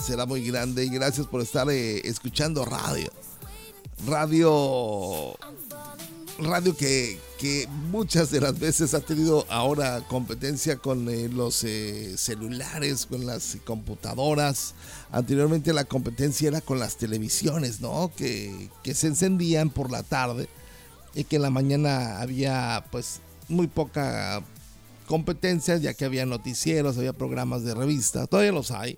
[0.03, 0.85] será muy grande.
[0.85, 3.11] Y gracias por estar eh, escuchando radio.
[4.07, 5.37] Radio
[6.41, 12.17] radio que, que muchas de las veces ha tenido ahora competencia con eh, los eh,
[12.17, 14.73] celulares, con las computadoras.
[15.11, 18.11] Anteriormente la competencia era con las televisiones, ¿no?
[18.15, 20.47] Que, que se encendían por la tarde
[21.13, 24.41] y que en la mañana había pues muy poca
[25.07, 28.97] competencia, ya que había noticieros, había programas de revista, todavía los hay,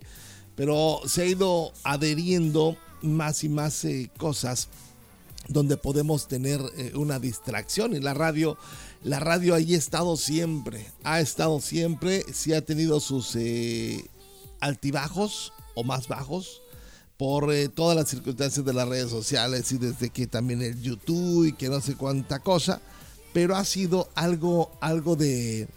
[0.56, 4.68] pero se ha ido adheriendo más y más eh, cosas
[5.48, 7.96] donde podemos tener eh, una distracción.
[7.96, 8.58] Y la radio
[9.04, 14.06] la radio ahí ha estado siempre ha estado siempre sí ha tenido sus eh,
[14.60, 16.62] altibajos o más bajos
[17.18, 21.48] por eh, todas las circunstancias de las redes sociales y desde que también el YouTube
[21.48, 22.80] y que no sé cuánta cosa
[23.34, 25.68] pero ha sido algo algo de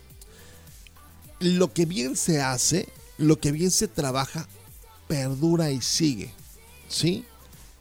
[1.40, 4.46] lo que bien se hace lo que bien se trabaja
[5.08, 6.30] perdura y sigue
[6.88, 7.24] sí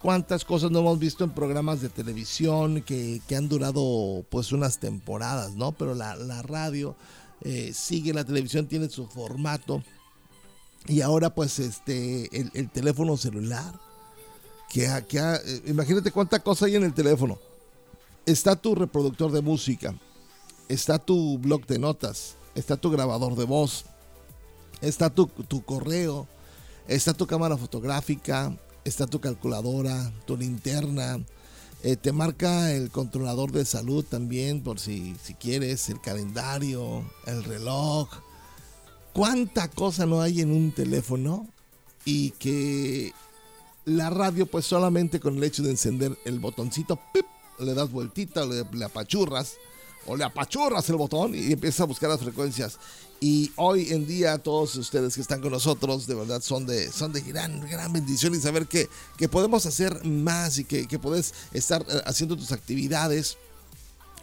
[0.03, 4.77] cuántas cosas no hemos visto en programas de televisión que, que han durado pues unas
[4.77, 5.71] temporadas, ¿no?
[5.71, 6.95] Pero la, la radio
[7.41, 9.81] eh, sigue, la televisión tiene su formato
[10.87, 13.79] y ahora pues este el, el teléfono celular
[14.69, 17.39] que, que eh, imagínate cuánta cosa hay en el teléfono.
[18.25, 19.95] Está tu reproductor de música,
[20.67, 23.85] está tu blog de notas, está tu grabador de voz,
[24.81, 26.27] está tu, tu correo,
[26.87, 31.19] está tu cámara fotográfica, está tu calculadora, tu linterna,
[31.83, 37.43] eh, te marca el controlador de salud también por si, si quieres, el calendario, el
[37.43, 38.09] reloj.
[39.11, 41.47] ¿Cuánta cosa no hay en un teléfono?
[42.05, 43.13] Y que
[43.85, 47.25] la radio pues solamente con el hecho de encender el botoncito, ¡pip!
[47.59, 49.55] le das vueltita, le, le apachurras
[50.05, 52.79] o le apachurras el botón y empiezas a buscar las frecuencias.
[53.23, 57.13] Y hoy en día todos ustedes que están con nosotros de verdad son de, son
[57.13, 61.33] de gran, gran bendición y saber que, que podemos hacer más y que, que puedes
[61.53, 63.37] estar eh, haciendo tus actividades,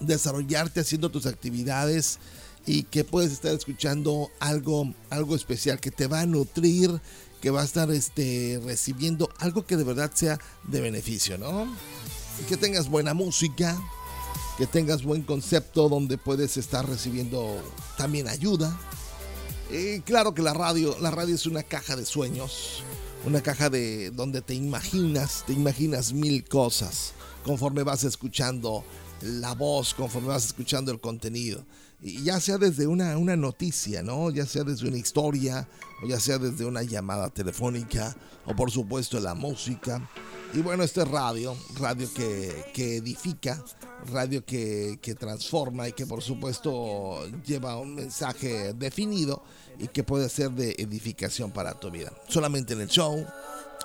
[0.01, 2.19] desarrollarte haciendo tus actividades
[2.67, 7.01] y que puedes estar escuchando algo, algo especial que te va a nutrir,
[7.41, 11.75] que va a estar este, recibiendo algo que de verdad sea de beneficio, ¿no?
[12.51, 13.81] Que tengas buena música,
[14.61, 17.57] que tengas buen concepto donde puedes estar recibiendo
[17.97, 18.79] también ayuda.
[19.71, 22.83] Y claro que la radio, la radio es una caja de sueños,
[23.25, 28.85] una caja de donde te imaginas, te imaginas mil cosas conforme vas escuchando
[29.23, 31.65] la voz, conforme vas escuchando el contenido.
[32.03, 34.29] Y ya sea desde una, una noticia, ¿no?
[34.29, 35.67] Ya sea desde una historia,
[36.03, 40.07] o ya sea desde una llamada telefónica, o por supuesto la música.
[40.53, 43.63] Y bueno, este es radio, radio que, que edifica,
[44.13, 49.45] radio que, que, transforma y que por supuesto lleva un mensaje definido
[49.79, 52.13] y que puede ser de edificación para tu vida.
[52.29, 53.25] Solamente en el show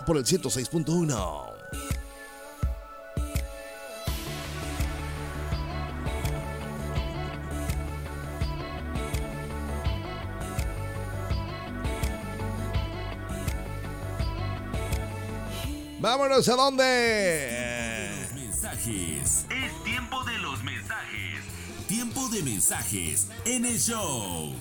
[0.07, 2.04] por el 106.1.
[16.05, 18.11] Vámonos a dónde.
[18.21, 19.45] Los mensajes.
[19.49, 21.39] Es tiempo de los mensajes.
[21.87, 24.53] Tiempo de mensajes en el show.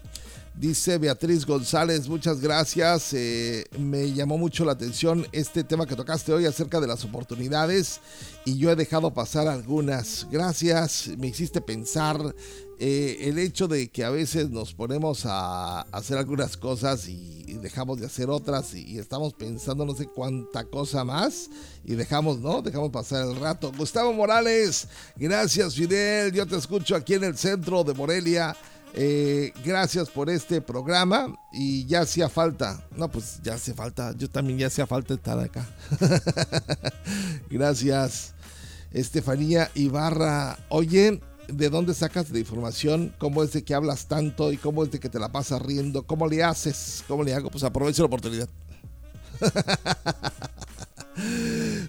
[0.58, 3.12] Dice Beatriz González, muchas gracias.
[3.12, 8.00] Eh, me llamó mucho la atención este tema que tocaste hoy acerca de las oportunidades
[8.46, 10.26] y yo he dejado pasar algunas.
[10.30, 12.34] Gracias, me hiciste pensar
[12.78, 17.98] eh, el hecho de que a veces nos ponemos a hacer algunas cosas y, dejamos
[17.98, 21.48] de hacer otras y, estamos pensando no sé cuánta cosa más
[21.84, 22.60] y dejamos, ¿no?
[22.60, 23.72] Dejamos pasar el rato.
[23.76, 28.54] Gustavo Morales, gracias Fidel, yo te escucho aquí en el centro de Morelia.
[28.92, 32.82] Eh, gracias por este programa y ya hacía falta.
[32.94, 34.14] No, pues ya hace falta.
[34.16, 35.66] Yo también ya hacía falta estar acá.
[37.50, 38.34] gracias,
[38.92, 40.58] Estefanía Ibarra.
[40.68, 43.14] Oye, ¿de dónde sacas la información?
[43.18, 46.06] ¿Cómo es de que hablas tanto y cómo es de que te la pasas riendo?
[46.06, 47.04] ¿Cómo le haces?
[47.08, 47.50] ¿Cómo le hago?
[47.50, 48.48] Pues aprovecho la oportunidad.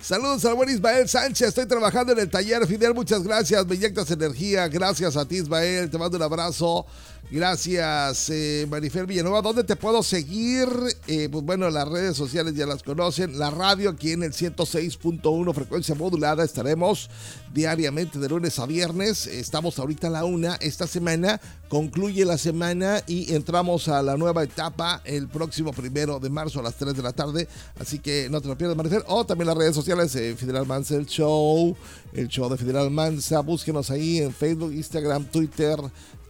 [0.02, 1.50] Saludos al buen Ismael Sánchez.
[1.50, 2.94] Estoy trabajando en el taller Fidel.
[2.94, 3.66] Muchas gracias.
[3.68, 4.68] Me inyectas energía.
[4.68, 5.90] Gracias a ti, Ismael.
[5.90, 6.86] Te mando un abrazo.
[7.30, 9.42] Gracias, eh, Marifer Villanueva.
[9.42, 10.70] ¿Dónde te puedo seguir?
[11.08, 13.38] Eh, pues bueno, las redes sociales ya las conocen.
[13.38, 16.46] La radio aquí en el 106.1 frecuencia modulada.
[16.46, 17.10] Estaremos
[17.54, 19.28] diariamente de lunes a viernes.
[19.28, 20.56] Estamos ahorita a la una.
[20.62, 26.30] Esta semana concluye la semana y entramos a la nueva etapa el próximo primero de
[26.30, 27.50] marzo a las 3 de la tarde.
[27.78, 29.04] Así que no te lo pierdas, Marifer.
[29.08, 31.76] O también las redes sociales, eh, Fidel Almanza, el show,
[32.14, 33.42] el show de Fidel Almanza.
[33.42, 35.78] Búsquenos ahí en Facebook, Instagram, Twitter.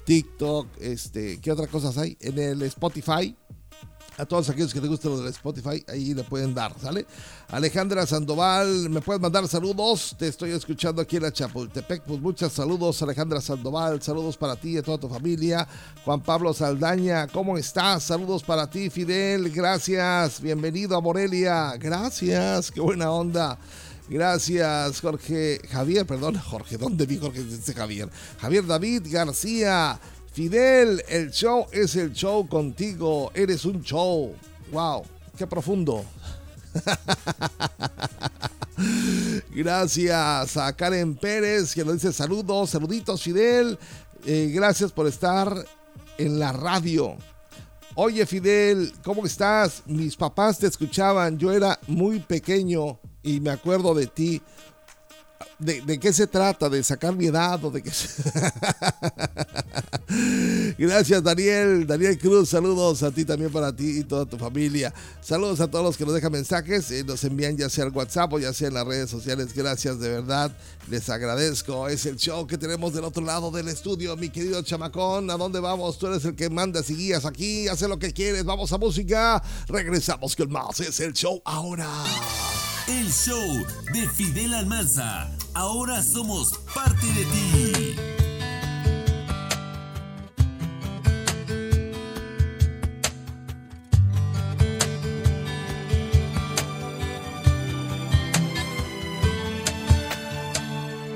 [0.07, 2.15] TikTok, este, ¿qué otras cosas hay?
[2.21, 3.35] En el Spotify.
[4.17, 7.05] A todos aquellos que les guste lo del Spotify, ahí le pueden dar, ¿sale?
[7.49, 10.15] Alejandra Sandoval, me puedes mandar saludos.
[10.17, 12.03] Te estoy escuchando aquí en la Chapultepec.
[12.03, 14.01] Pues muchos saludos, Alejandra Sandoval.
[14.01, 15.67] Saludos para ti y a toda tu familia.
[16.05, 18.03] Juan Pablo Saldaña, ¿cómo estás?
[18.03, 19.51] Saludos para ti, Fidel.
[19.51, 20.41] Gracias.
[20.41, 21.75] Bienvenido a Morelia.
[21.77, 22.71] Gracias.
[22.71, 23.59] Qué buena onda.
[24.09, 25.59] Gracias, Jorge.
[25.69, 27.43] Javier, perdón, Jorge, ¿dónde vi Jorge?
[27.43, 28.09] Dice Javier.
[28.39, 29.99] Javier David García.
[30.31, 33.31] Fidel, el show es el show contigo.
[33.33, 34.33] Eres un show.
[34.71, 35.03] Wow,
[35.37, 36.05] qué profundo.
[39.49, 43.79] Gracias a Karen Pérez que nos dice saludos, saluditos Fidel.
[44.25, 45.65] Eh, gracias por estar
[46.19, 47.17] en la radio.
[47.95, 49.81] Oye Fidel, ¿cómo estás?
[49.87, 54.41] Mis papás te escuchaban, yo era muy pequeño y me acuerdo de ti.
[55.59, 56.69] ¿De, qué se trata?
[56.69, 57.91] ¿De sacar mi edad o de qué?
[60.77, 64.93] Gracias Daniel, Daniel Cruz, saludos a ti también para ti y toda tu familia.
[65.19, 68.31] Saludos a todos los que nos dejan mensajes, y nos envían ya sea al WhatsApp
[68.33, 69.53] o ya sea en las redes sociales.
[69.53, 70.55] Gracias de verdad,
[70.89, 71.87] les agradezco.
[71.87, 75.29] Es el show que tenemos del otro lado del estudio, mi querido chamacón.
[75.31, 75.97] ¿A dónde vamos?
[75.97, 79.41] Tú eres el que mandas y guías aquí, hace lo que quieres, vamos a música.
[79.67, 81.89] Regresamos con más, es el show ahora.
[82.87, 85.29] El show de Fidel Almanza.
[85.53, 87.95] Ahora somos parte de ti.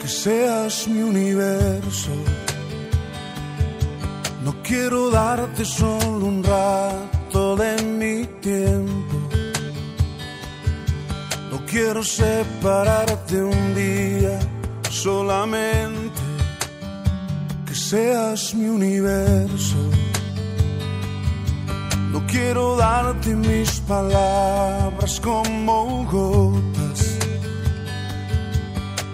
[0.01, 2.11] Que seas mi universo.
[4.43, 9.01] No quiero darte solo un rato de mi tiempo
[11.72, 14.38] quiero separarte un día,
[14.89, 16.19] solamente
[17.65, 19.78] que seas mi universo.
[22.11, 27.17] No quiero darte mis palabras como gotas.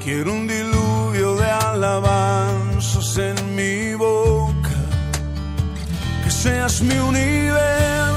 [0.03, 4.79] Quiero un diluvio de alabanzas en mi boca.
[6.23, 8.16] Que seas mi universo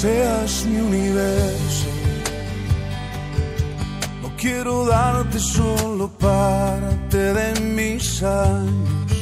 [0.00, 1.88] seas mi universo.
[4.22, 9.12] No quiero darte solo parte de mis años.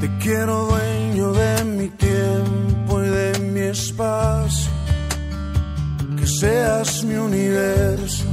[0.00, 4.70] Te quiero dueño de mi tiempo y de mi espacio.
[6.18, 8.24] Que seas mi universo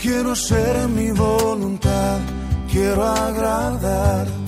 [0.00, 2.18] quiero hacer mi voluntad,
[2.70, 4.39] quiero agradarte.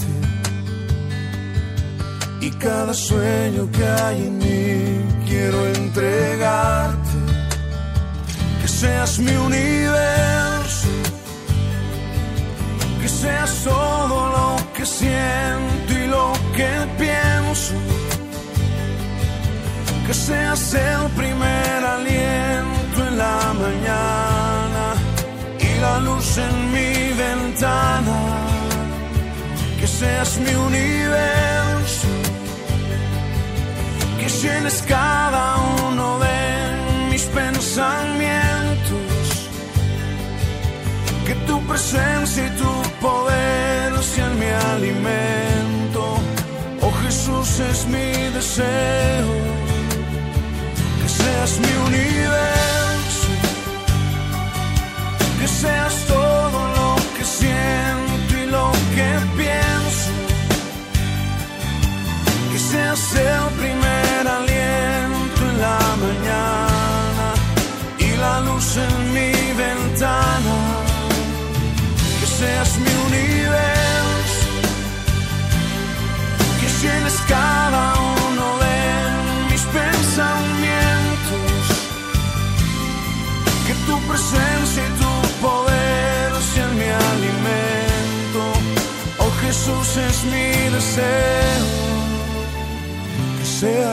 [2.43, 7.17] Y cada sueño que hay en mí, quiero entregarte.
[8.61, 10.89] Que seas mi universo,
[13.01, 17.75] que seas todo lo que siento y lo que pienso.
[20.07, 24.85] Que seas el primer aliento en la mañana
[25.61, 26.93] y la luz en mi
[27.25, 28.19] ventana.
[29.79, 31.72] Que seas mi universo,
[34.41, 35.57] llenes cada
[35.87, 39.09] uno de mis pensamientos.
[41.27, 43.53] Que tu presencia y tu poder
[44.03, 46.03] sean mi alimento.
[46.81, 49.33] Oh Jesús es mi deseo,
[51.01, 53.31] que seas mi universo,
[55.41, 56.82] que seas todo lo
[62.97, 67.35] seas el primer aliento en la mañana
[67.99, 70.57] y la luz en mi ventana,
[72.21, 73.52] que seas mi universo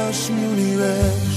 [0.10, 1.29] 我是奴隶。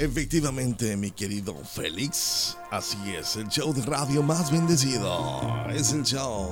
[0.00, 5.66] Efectivamente, mi querido Félix, así es, el show de radio más bendecido.
[5.68, 6.48] Es el show.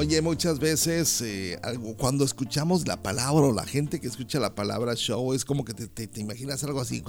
[0.00, 1.60] Oye, muchas veces eh,
[1.98, 5.74] cuando escuchamos la palabra o la gente que escucha la palabra show es como que
[5.74, 7.04] te, imaginas algo así.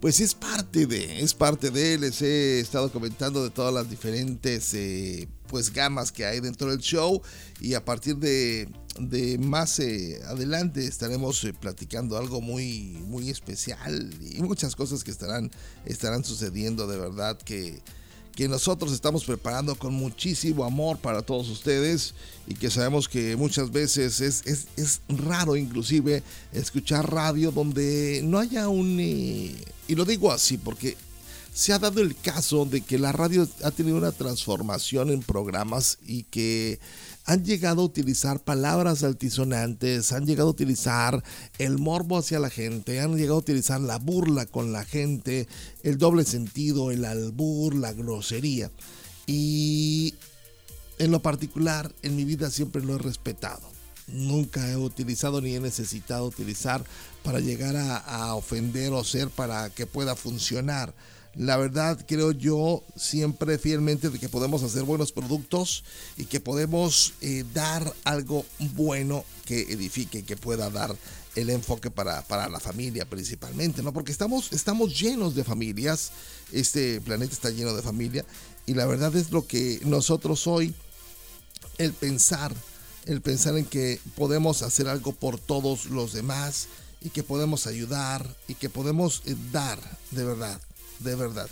[0.00, 1.98] Pues es parte de, es parte de.
[1.98, 6.78] Les he estado comentando de todas las diferentes eh, pues gamas que hay dentro del
[6.78, 7.20] show
[7.60, 8.68] y a partir de,
[9.40, 15.50] más eh, adelante estaremos platicando algo muy muy especial y muchas cosas que estarán
[15.86, 17.82] estarán sucediendo de verdad que
[18.34, 22.14] que nosotros estamos preparando con muchísimo amor para todos ustedes
[22.46, 26.22] y que sabemos que muchas veces es, es, es raro inclusive
[26.52, 28.98] escuchar radio donde no haya un...
[29.00, 29.54] eh,
[29.86, 30.96] y lo digo así porque
[31.54, 35.98] se ha dado el caso de que la radio ha tenido una transformación en programas
[36.04, 36.80] y que
[37.26, 41.22] han llegado a utilizar palabras altisonantes, han llegado a utilizar
[41.58, 45.46] el morbo hacia la gente, han llegado a utilizar la burla con la gente,
[45.84, 48.72] el doble sentido, el albur, la grosería.
[49.28, 50.14] Y
[50.98, 53.62] en lo particular, en mi vida siempre lo he respetado.
[54.08, 56.84] Nunca he utilizado ni he necesitado utilizar
[57.22, 60.92] para llegar a, a ofender o ser para que pueda funcionar.
[61.36, 65.84] La verdad creo yo siempre fielmente de que podemos hacer buenos productos
[66.16, 70.94] y que podemos eh, dar algo bueno que edifique, que pueda dar
[71.34, 73.92] el enfoque para, para la familia principalmente, ¿no?
[73.92, 76.12] Porque estamos, estamos llenos de familias,
[76.52, 78.24] este planeta está lleno de familia
[78.66, 80.72] y la verdad es lo que nosotros hoy,
[81.78, 82.54] el pensar,
[83.06, 86.68] el pensar en que podemos hacer algo por todos los demás
[87.00, 89.78] y que podemos ayudar y que podemos eh, dar,
[90.12, 90.60] de verdad,
[91.00, 91.48] de verdad.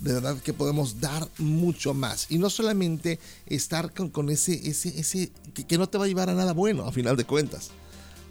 [0.00, 2.26] De verdad que podemos dar mucho más.
[2.30, 6.28] Y no solamente estar con, ese, ese, ese, que, que no te va a llevar
[6.28, 7.70] a nada bueno, a final de cuentas.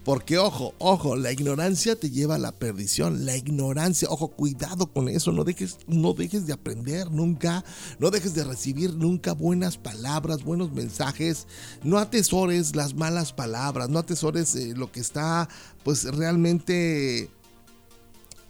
[0.06, 3.26] Porque ojo, ojo, la ignorancia te lleva a la perdición.
[3.26, 5.32] La ignorancia, ojo, cuidado con eso.
[5.32, 7.64] No dejes, no dejes de aprender nunca.
[7.98, 11.48] No dejes de recibir nunca buenas palabras, buenos mensajes.
[11.82, 13.88] No atesores las malas palabras.
[13.88, 15.48] No atesores eh, lo que está,
[15.82, 17.28] pues realmente,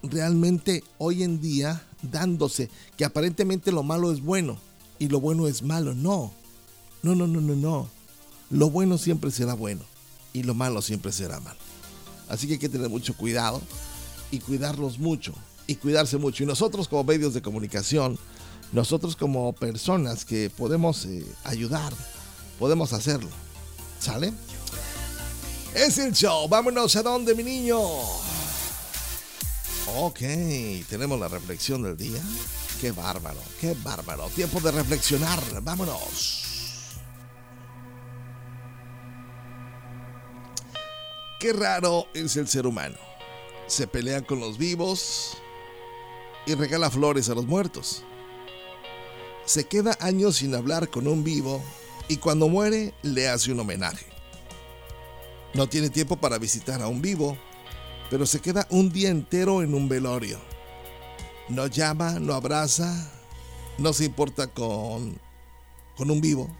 [0.02, 2.70] realmente hoy en día dándose.
[2.96, 4.58] Que aparentemente lo malo es bueno
[4.98, 5.94] y lo bueno es malo.
[5.94, 6.32] No,
[7.02, 7.88] no, no, no, no, no.
[8.50, 9.82] Lo bueno siempre será bueno
[10.32, 11.58] y lo malo siempre será malo.
[12.28, 13.60] Así que hay que tener mucho cuidado
[14.30, 15.32] y cuidarlos mucho
[15.66, 16.42] y cuidarse mucho.
[16.42, 18.18] Y nosotros como medios de comunicación,
[18.72, 21.92] nosotros como personas que podemos eh, ayudar,
[22.58, 23.30] podemos hacerlo.
[23.98, 24.32] ¿Sale?
[25.74, 26.48] Es el show.
[26.48, 27.78] Vámonos a dónde, mi niño.
[29.98, 30.20] Ok,
[30.90, 32.20] tenemos la reflexión del día.
[32.82, 34.28] Qué bárbaro, qué bárbaro.
[34.28, 35.40] Tiempo de reflexionar.
[35.62, 36.98] Vámonos.
[41.40, 42.96] Qué raro es el ser humano.
[43.68, 45.38] Se pelea con los vivos
[46.44, 48.04] y regala flores a los muertos.
[49.46, 51.64] Se queda años sin hablar con un vivo
[52.06, 54.04] y cuando muere le hace un homenaje.
[55.54, 57.38] No tiene tiempo para visitar a un vivo,
[58.10, 60.38] pero se queda un día entero en un velorio.
[61.48, 63.10] No llama, no abraza,
[63.78, 65.18] no se importa con,
[65.96, 66.54] con un vivo,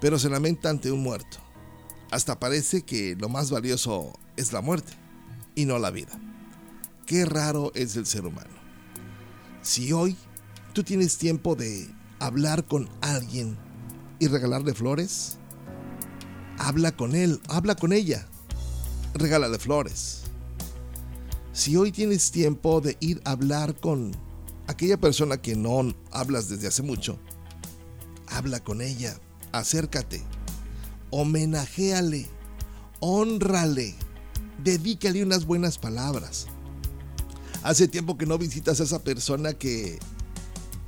[0.00, 1.38] pero se lamenta ante un muerto.
[2.10, 4.92] Hasta parece que lo más valioso es la muerte
[5.54, 6.12] y no la vida.
[7.06, 8.54] Qué raro es el ser humano.
[9.62, 10.16] Si hoy
[10.72, 13.56] tú tienes tiempo de hablar con alguien
[14.18, 15.38] y regalarle flores,
[16.58, 18.26] habla con él, habla con ella,
[19.14, 20.23] regálale flores.
[21.54, 24.10] Si hoy tienes tiempo de ir a hablar con
[24.66, 27.16] aquella persona que no hablas desde hace mucho,
[28.26, 29.16] habla con ella,
[29.52, 30.20] acércate,
[31.10, 32.26] homenajéale,
[32.98, 33.94] honrale,
[34.64, 36.48] dedícale unas buenas palabras.
[37.62, 40.00] Hace tiempo que no visitas a esa persona que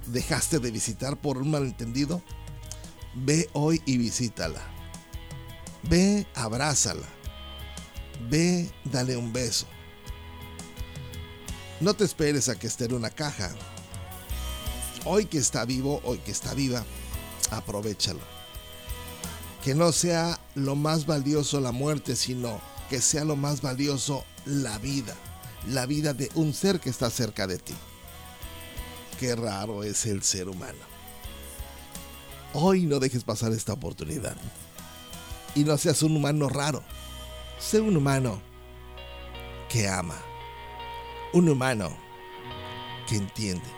[0.08, 2.20] dejaste de visitar por un malentendido.
[3.14, 4.60] Ve hoy y visítala.
[5.88, 7.06] Ve, abrázala.
[8.28, 9.68] Ve, dale un beso.
[11.80, 13.50] No te esperes a que esté en una caja.
[15.04, 16.84] Hoy que está vivo, hoy que está viva,
[17.50, 18.20] aprovechalo.
[19.62, 24.78] Que no sea lo más valioso la muerte, sino que sea lo más valioso la
[24.78, 25.14] vida.
[25.68, 27.74] La vida de un ser que está cerca de ti.
[29.20, 30.78] Qué raro es el ser humano.
[32.54, 34.36] Hoy no dejes pasar esta oportunidad.
[35.54, 36.82] Y no seas un humano raro.
[37.58, 38.40] Sé un humano
[39.68, 40.16] que ama.
[41.37, 41.91] Un humano
[43.07, 43.68] que entiende.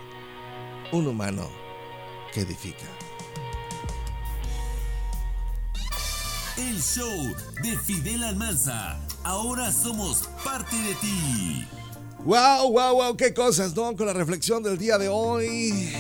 [0.92, 1.50] Un humano
[2.32, 2.86] que edifica.
[6.56, 9.00] El show de Fidel Almanza.
[9.24, 11.66] Ahora somos parte de ti.
[12.24, 13.96] Wow, wow, wow, qué cosas, ¿no?
[13.96, 15.92] Con la reflexión del día de hoy.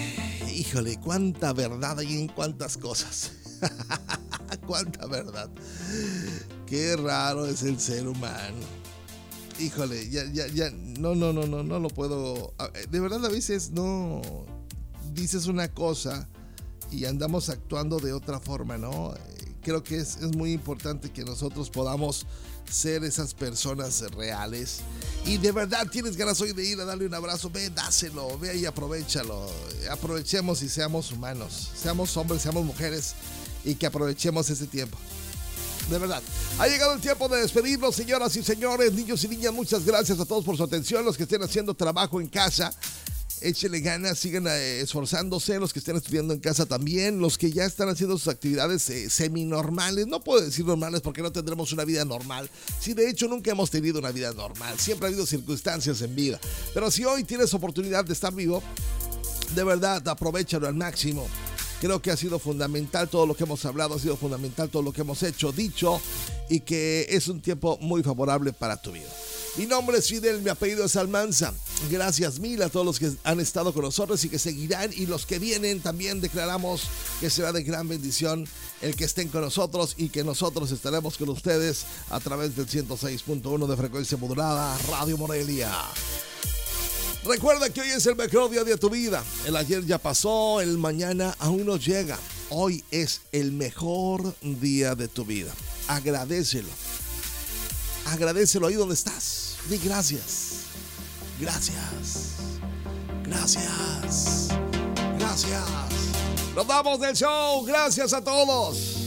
[0.54, 3.32] Híjole, cuánta verdad hay en cuántas cosas.
[4.68, 5.50] cuánta verdad.
[6.66, 8.77] Qué raro es el ser humano.
[9.58, 12.54] Híjole, ya, ya, ya, no, no, no, no, no lo puedo.
[12.90, 14.22] De verdad a veces no
[15.12, 16.28] dices una cosa
[16.90, 19.14] y andamos actuando de otra forma, ¿no?
[19.62, 22.26] Creo que es, es muy importante que nosotros podamos
[22.70, 24.80] ser esas personas reales.
[25.24, 28.56] Y de verdad tienes ganas hoy de ir a darle un abrazo, ve, dáselo, ve
[28.56, 29.50] y aprovechalo.
[29.90, 33.14] Aprovechemos y seamos humanos, seamos hombres, seamos mujeres
[33.64, 34.96] y que aprovechemos ese tiempo.
[35.90, 36.22] De verdad.
[36.58, 39.52] Ha llegado el tiempo de despedirnos, señoras y señores, niños y niñas.
[39.52, 42.74] Muchas gracias a todos por su atención, los que estén haciendo trabajo en casa
[43.40, 47.64] échele ganas, sigan eh, esforzándose, los que estén estudiando en casa también, los que ya
[47.64, 52.04] están haciendo sus actividades eh, semi-normales, no puedo decir normales porque no tendremos una vida
[52.04, 56.14] normal, si de hecho nunca hemos tenido una vida normal, siempre ha habido circunstancias en
[56.14, 56.40] vida,
[56.74, 58.62] pero si hoy tienes oportunidad de estar vivo,
[59.54, 61.26] de verdad aprovechalo al máximo.
[61.80, 64.92] Creo que ha sido fundamental todo lo que hemos hablado, ha sido fundamental todo lo
[64.92, 66.00] que hemos hecho, dicho
[66.48, 69.08] y que es un tiempo muy favorable para tu vida.
[69.56, 71.52] Mi nombre es Fidel, mi apellido es Almanza.
[71.90, 75.26] Gracias mil a todos los que han estado con nosotros y que seguirán y los
[75.26, 76.82] que vienen también declaramos
[77.20, 78.46] que será de gran bendición
[78.82, 83.66] el que estén con nosotros y que nosotros estaremos con ustedes a través del 106.1
[83.66, 85.72] de frecuencia modulada Radio Morelia.
[87.24, 89.24] Recuerda que hoy es el mejor día de tu vida.
[89.44, 92.18] El ayer ya pasó, el mañana aún no llega.
[92.50, 95.52] Hoy es el mejor día de tu vida.
[95.88, 96.68] Agradecelo.
[98.06, 99.56] Agradecelo ahí donde estás.
[99.68, 100.60] Di gracias.
[101.40, 102.36] Gracias.
[103.24, 104.48] Gracias.
[105.18, 105.62] Gracias.
[106.54, 107.64] Nos vamos del show.
[107.64, 108.97] Gracias a todos.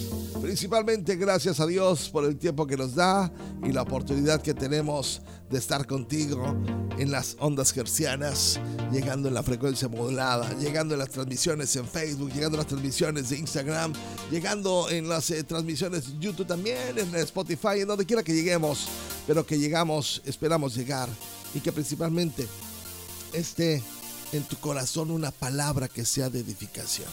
[0.42, 3.32] Principalmente gracias a Dios por el tiempo que nos da
[3.64, 5.22] y la oportunidad que tenemos
[5.52, 6.56] de estar contigo
[6.98, 8.60] en las ondas gercianas,
[8.92, 13.30] llegando en la frecuencia modulada, llegando en las transmisiones en Facebook, llegando en las transmisiones
[13.30, 13.94] de Instagram,
[14.32, 18.88] llegando en las eh, transmisiones de YouTube también, en Spotify, en donde quiera que lleguemos,
[19.28, 21.08] pero que llegamos, esperamos llegar
[21.54, 22.48] y que principalmente
[23.34, 23.84] esté
[24.32, 27.08] en tu corazón una palabra que sea de edificación.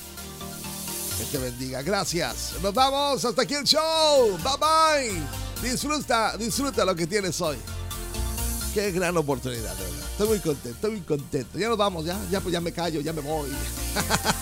[1.18, 1.82] Que te bendiga.
[1.82, 2.54] Gracias.
[2.62, 3.24] Nos vamos.
[3.24, 4.38] Hasta aquí el show.
[4.38, 5.22] Bye bye.
[5.68, 7.56] Disfruta, disfruta lo que tienes hoy.
[8.72, 10.08] Qué gran oportunidad, verdad.
[10.12, 11.58] Estoy muy contento, estoy muy contento.
[11.58, 13.50] Ya nos vamos, ya, ya, pues ya me callo, ya me voy.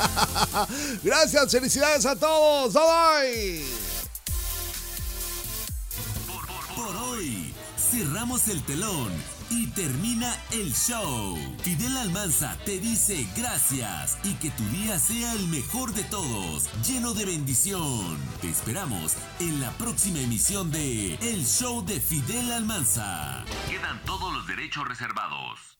[1.03, 2.74] Gracias, felicidades a todos.
[2.74, 3.64] Bye bye.
[6.74, 7.55] Por hoy,
[7.91, 11.37] cerramos el telón y termina el show.
[11.63, 17.15] Fidel Almanza te dice gracias y que tu día sea el mejor de todos, lleno
[17.15, 18.17] de bendición.
[18.41, 23.45] Te esperamos en la próxima emisión de El Show de Fidel Almanza.
[23.69, 25.76] Quedan todos los derechos reservados.